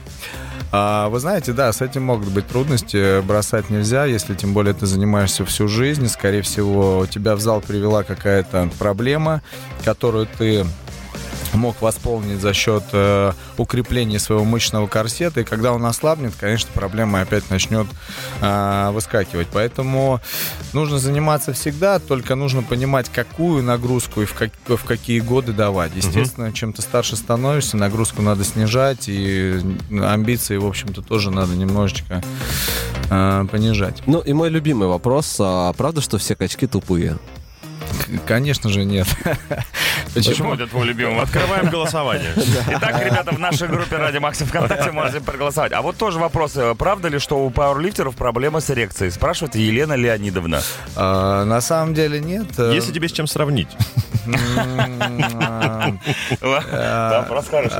А, 0.75 1.11
вы 1.11 1.21
знаете, 1.21 1.53
да, 1.53 1.71
с 1.71 1.83
этим 1.83 2.03
могут 2.03 2.29
быть 2.29 2.47
трудности. 2.47 3.21
Бросать 3.21 3.69
нельзя, 3.69 4.07
если 4.07 4.35
тем 4.35 4.55
более 4.55 4.73
ты 4.73 4.87
занимаешься 4.87 5.45
всю 5.45 5.69
жизнь. 5.69 6.09
Скорее 6.09 6.41
всего, 6.41 7.07
тебя 7.07 7.37
в 7.37 7.41
зал 7.41 7.61
привела 7.61 8.03
какая-то 8.03 8.71
проблема, 8.79 9.43
которую 9.85 10.27
ты 10.27 10.65
мог 11.55 11.81
восполнить 11.83 12.41
за 12.41 12.53
счет 12.55 12.83
э, 12.93 13.33
укрепления 13.59 14.19
своего 14.19 14.45
мышечного 14.45 14.87
корсета. 14.87 15.41
И 15.41 15.45
когда 15.45 15.73
он 15.73 15.85
ослабнет, 15.85 16.33
конечно, 16.39 16.71
проблема 16.75 17.21
опять 17.21 17.51
начнет 17.51 17.87
э, 18.41 18.91
выскакивать. 18.93 19.49
Поэтому 19.53 20.21
нужно 20.73 20.99
заниматься 20.99 21.53
всегда, 21.53 21.99
только 21.99 22.35
нужно 22.35 22.63
понимать, 22.63 23.09
какую 23.09 23.63
нагрузку 23.63 24.23
и 24.23 24.25
в, 24.25 24.35
как- 24.35 24.53
в 24.67 24.85
какие 24.85 25.21
годы 25.21 25.53
давать. 25.53 25.93
Естественно, 25.95 26.53
чем 26.53 26.73
ты 26.73 26.83
старше 26.83 27.17
становишься, 27.17 27.77
нагрузку 27.77 28.23
надо 28.23 28.45
снижать, 28.45 29.05
и 29.09 29.61
амбиции, 29.91 30.57
в 30.57 30.67
общем-то, 30.67 31.03
тоже 31.03 31.31
надо 31.31 31.55
немножечко 31.55 32.23
э, 33.11 33.45
понижать. 33.51 34.03
Ну 34.07 34.21
и 34.21 34.33
мой 34.33 34.49
любимый 34.49 34.89
вопрос. 34.89 35.37
а 35.39 35.73
правда, 35.75 36.01
что 36.01 36.19
все 36.19 36.35
качки 36.35 36.67
тупые? 36.67 37.19
Конечно 38.27 38.71
же, 38.71 38.85
нет. 38.85 39.07
Почему 40.15 40.55
это 40.55 40.67
твой 40.67 40.87
любимый? 40.87 41.21
Открываем 41.21 41.71
голосование. 41.71 42.33
Итак, 42.69 43.05
ребята, 43.05 43.33
в 43.33 43.39
нашей 43.39 43.69
группе 43.69 43.97
Радио 43.97 44.21
Максим 44.21 44.47
ВКонтакте 44.47 44.93
можете 44.93 45.21
проголосовать. 45.21 45.73
А 45.73 45.83
вот 45.83 45.97
тоже 45.97 46.19
вопрос. 46.19 46.57
э, 46.57 46.75
Правда 46.75 47.09
ли, 47.09 47.19
что 47.19 47.45
у 47.45 47.51
пауэрлифтеров 47.51 48.15
проблемы 48.17 48.61
с 48.61 48.71
эрекцией? 48.71 49.11
Спрашивает 49.11 49.55
Елена 49.55 49.95
Леонидовна. 49.95 50.61
А, 50.97 51.45
На 51.45 51.61
самом 51.61 51.95
деле 51.95 52.21
нет. 52.21 52.47
Э, 52.59 52.73
Если 52.75 52.93
тебе 52.93 53.09
с 53.09 53.13
чем 53.13 53.27
сравнить. 53.27 53.69
расскажешь. 57.31 57.73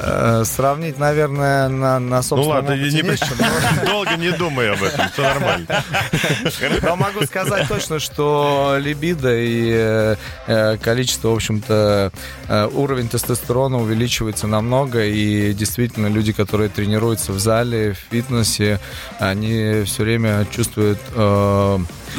Э, 0.00 0.42
Сравнить, 0.44 0.98
наверное, 0.98 1.68
на, 1.68 1.98
на 1.98 2.16
Ну 2.16 2.22
собственном 2.22 2.48
ладно, 2.66 2.70
опыте 2.74 2.84
не- 2.96 3.02
не 3.02 3.86
долго 3.86 4.16
не 4.16 4.30
думай 4.32 4.70
об 4.72 4.82
этом, 4.82 5.08
все 5.12 5.22
нормально. 5.22 5.66
Но 6.82 6.96
могу 6.96 7.24
сказать 7.26 7.68
точно, 7.68 7.98
что 7.98 8.76
либидо 8.78 9.34
и 9.36 10.16
э, 10.46 10.76
количество, 10.82 11.28
в 11.28 11.34
общем-то, 11.34 12.12
э, 12.48 12.68
уровень 12.72 13.08
тестостерона 13.08 13.78
увеличивается 13.78 14.46
намного, 14.46 15.04
и 15.04 15.52
действительно 15.52 16.06
люди, 16.08 16.32
которые 16.32 16.68
тренируются 16.68 17.32
в 17.32 17.38
зале, 17.38 17.92
в 17.94 17.98
фитнесе, 18.12 18.80
они 19.18 19.82
все 19.84 20.02
время 20.04 20.46
чувствуют 20.50 20.98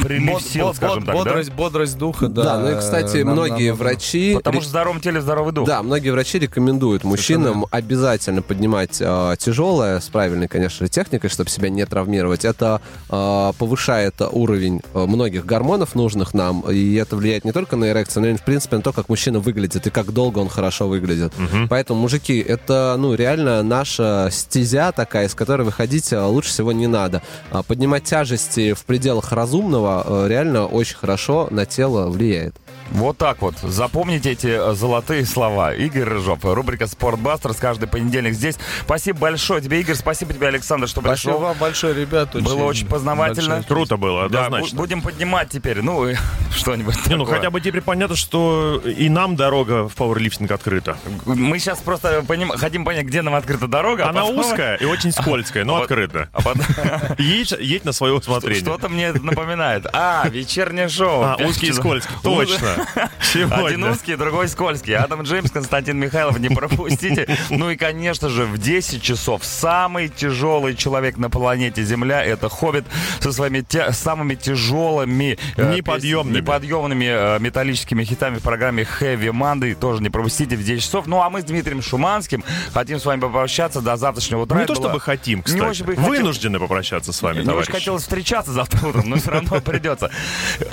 Прилив 0.03 0.33
бод- 0.33 0.41
сил, 0.43 0.65
бод- 0.67 0.75
скажем 0.75 1.05
так, 1.05 1.15
да? 1.15 1.23
бодрость, 1.23 1.51
бодрость 1.51 1.97
духа. 1.97 2.27
Да, 2.27 2.43
Да, 2.43 2.59
ну 2.59 2.71
и, 2.71 2.79
кстати, 2.79 3.17
нам- 3.17 3.33
многие 3.33 3.69
нам- 3.69 3.77
врачи... 3.77 4.33
Потому 4.35 4.61
что 4.61 4.67
в 4.67 4.69
здоровом 4.71 5.01
теле 5.01 5.21
здоровый 5.21 5.53
дух. 5.53 5.67
Да, 5.67 5.83
многие 5.83 6.09
врачи 6.11 6.39
рекомендуют 6.39 7.03
мужчинам 7.03 7.65
обязательно 7.71 8.41
поднимать 8.41 8.97
э, 9.01 9.35
тяжелое, 9.37 9.99
с 9.99 10.07
правильной, 10.09 10.47
конечно 10.47 10.85
же, 10.85 10.89
техникой, 10.91 11.29
чтобы 11.29 11.49
себя 11.49 11.69
не 11.69 11.85
травмировать. 11.85 12.45
Это 12.45 12.81
э, 13.09 13.51
повышает 13.57 14.15
уровень 14.31 14.81
э, 14.93 15.05
многих 15.05 15.45
гормонов 15.45 15.95
нужных 15.95 16.33
нам, 16.33 16.61
и 16.69 16.95
это 16.95 17.15
влияет 17.15 17.45
не 17.45 17.51
только 17.51 17.75
на 17.75 17.89
эрекцию, 17.91 18.23
но 18.23 18.29
и, 18.29 18.35
в 18.35 18.43
принципе, 18.43 18.77
на 18.77 18.81
то, 18.81 18.93
как 18.93 19.09
мужчина 19.09 19.39
выглядит 19.39 19.85
и 19.87 19.89
как 19.89 20.11
долго 20.13 20.39
он 20.39 20.49
хорошо 20.49 20.87
выглядит. 20.87 21.33
Поэтому, 21.69 22.01
мужики, 22.01 22.39
это, 22.39 22.95
ну, 22.97 23.13
реально 23.15 23.63
наша 23.63 24.29
стезя 24.31 24.91
такая, 24.91 25.27
из 25.27 25.35
которой 25.35 25.63
выходить 25.63 26.11
лучше 26.11 26.49
всего 26.49 26.71
не 26.71 26.87
надо. 26.87 27.21
А 27.51 27.63
Поднимать 27.63 28.03
тяжести 28.03 28.73
в 28.73 28.83
пределах 28.85 29.31
разумного 29.31 29.88
э, 30.05 30.27
реально 30.27 30.65
очень 30.65 30.95
хорошо 30.95 31.47
на 31.51 31.65
тело 31.65 32.09
влияет. 32.09 32.55
Вот 32.91 33.17
так 33.17 33.41
вот. 33.41 33.55
Запомните 33.61 34.31
эти 34.31 34.47
э, 34.47 34.73
золотые 34.73 35.25
слова. 35.25 35.73
Игорь 35.73 36.03
Рыжов, 36.03 36.39
рубрика 36.43 36.87
«Спортбастерс» 36.87 37.57
каждый 37.57 37.87
понедельник 37.87 38.33
здесь. 38.33 38.55
Спасибо 38.83 39.19
большое 39.19 39.61
тебе, 39.61 39.79
Игорь. 39.81 39.95
Спасибо 39.95 40.33
тебе, 40.33 40.47
Александр, 40.47 40.87
что 40.87 41.01
Спасибо 41.01 41.33
пришел. 41.33 41.39
вам 41.39 41.57
большое, 41.57 41.93
ребят. 41.93 42.33
Было 42.41 42.63
очень 42.63 42.87
познавательно. 42.87 43.55
большое 43.57 43.63
Круто 43.67 43.97
было, 43.97 44.27
Да, 44.29 44.45
однозначно. 44.45 44.75
бу- 44.75 44.79
будем 44.79 45.01
поднимать 45.01 45.49
теперь, 45.49 45.81
ну, 45.81 46.07
что-нибудь 46.55 46.95
Не, 47.07 47.15
ну 47.15 47.25
хотя 47.25 47.49
бы 47.51 47.61
теперь 47.61 47.81
понятно, 47.81 48.15
что 48.15 48.81
и 48.83 49.07
нам 49.07 49.35
дорога 49.35 49.87
в 49.87 49.95
пауэрлифтинг 49.95 50.49
открыта. 50.51 50.97
Мы 51.25 51.59
сейчас 51.59 51.79
просто 51.79 52.23
поним- 52.27 52.57
хотим 52.57 52.85
понять, 52.85 53.05
где 53.05 53.21
нам 53.21 53.35
открыта 53.35 53.67
дорога. 53.67 54.05
а 54.05 54.09
Она 54.09 54.21
потом- 54.21 54.39
узкая 54.39 54.75
и 54.77 54.85
очень 54.85 55.11
скользкая, 55.11 55.63
но 55.63 55.73
Вот. 55.73 55.83
открыта. 55.83 56.29
А 56.33 56.41
потом... 56.41 56.63
Едь, 57.19 57.51
едь 57.51 57.85
на 57.85 57.91
свое 57.93 58.13
усмотрение. 58.13 58.61
Что-то 58.61 58.89
мне 58.89 59.05
это 59.05 59.21
напоминает. 59.23 59.85
А, 59.93 60.27
вечернее 60.27 60.89
шоу. 60.89 61.21
А, 61.23 61.37
узкий 61.45 61.67
и 61.67 61.71
скользкий, 61.73 62.13
точно. 62.23 62.78
Один 62.95 63.09
Сегодня. 63.21 63.91
узкий, 63.91 64.15
другой 64.15 64.47
скользкий. 64.47 64.95
Адам 64.95 65.21
Джеймс, 65.23 65.51
Константин 65.51 65.97
Михайлов, 65.99 66.39
не 66.39 66.49
пропустите. 66.49 67.27
Ну 67.49 67.69
и, 67.69 67.75
конечно 67.75 68.29
же, 68.29 68.45
в 68.45 68.57
10 68.57 69.01
часов 69.01 69.43
самый 69.45 70.07
тяжелый 70.09 70.75
человек 70.75 71.17
на 71.17 71.29
планете 71.29 71.83
Земля— 71.83 72.23
это 72.25 72.49
Хоббит 72.49 72.85
со 73.19 73.31
своими 73.31 73.61
те- 73.61 73.91
самыми 73.91 74.35
тяжелыми... 74.35 75.37
э, 75.57 75.75
Неподъемными. 75.75 76.35
пес- 76.37 76.41
Неподъемными 76.41 77.05
э, 77.09 77.39
металлическими 77.39 78.03
хитами 78.03 78.37
в 78.37 78.41
программе 78.43 78.83
Heavy 78.83 79.29
Monday. 79.31 79.75
Тоже 79.75 80.01
не 80.01 80.09
пропустите 80.09 80.55
в 80.55 80.63
10 80.63 80.83
часов. 80.83 81.07
Ну 81.07 81.21
а 81.21 81.29
мы 81.29 81.41
с 81.41 81.45
Дмитрием 81.45 81.81
Шуманским 81.81 82.43
хотим 82.73 82.99
с 82.99 83.05
вами 83.05 83.19
попрощаться 83.21 83.81
до 83.81 83.95
завтрашнего 83.97 84.41
утра. 84.41 84.59
Не 84.61 84.65
то 84.65 84.73
было- 84.73 84.83
чтобы 84.83 84.99
хотим, 84.99 85.39
Не 85.39 85.43
кстати. 85.43 85.63
очень 85.63 85.85
бы 85.85 85.95
хотел- 85.95 86.09
Вынуждены 86.09 86.59
попрощаться 86.59 87.13
с 87.13 87.21
вами, 87.21 87.39
не 87.39 87.45
товарищи. 87.45 87.69
очень 87.69 87.79
хотелось 87.79 88.01
встречаться 88.03 88.51
завтра 88.51 88.87
утром, 88.87 89.09
но 89.09 89.17
все 89.17 89.31
равно 89.31 89.59
придется. 89.61 90.09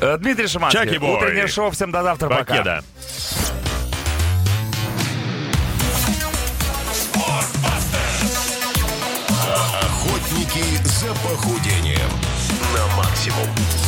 Э, 0.01 0.16
Дмитрий 0.19 0.47
Шиманский, 0.47 0.81
Чаки-бой. 0.85 1.16
утреннее 1.16 1.47
шоу. 1.47 1.71
Всем 1.71 1.92
до 1.97 2.03
завтра, 2.03 2.29
пока. 2.29 2.45
Покеда. 2.45 2.83
Охотники 9.83 10.65
за 10.85 11.09
похудением 11.15 12.11
на 12.75 12.97
максимум. 12.97 13.86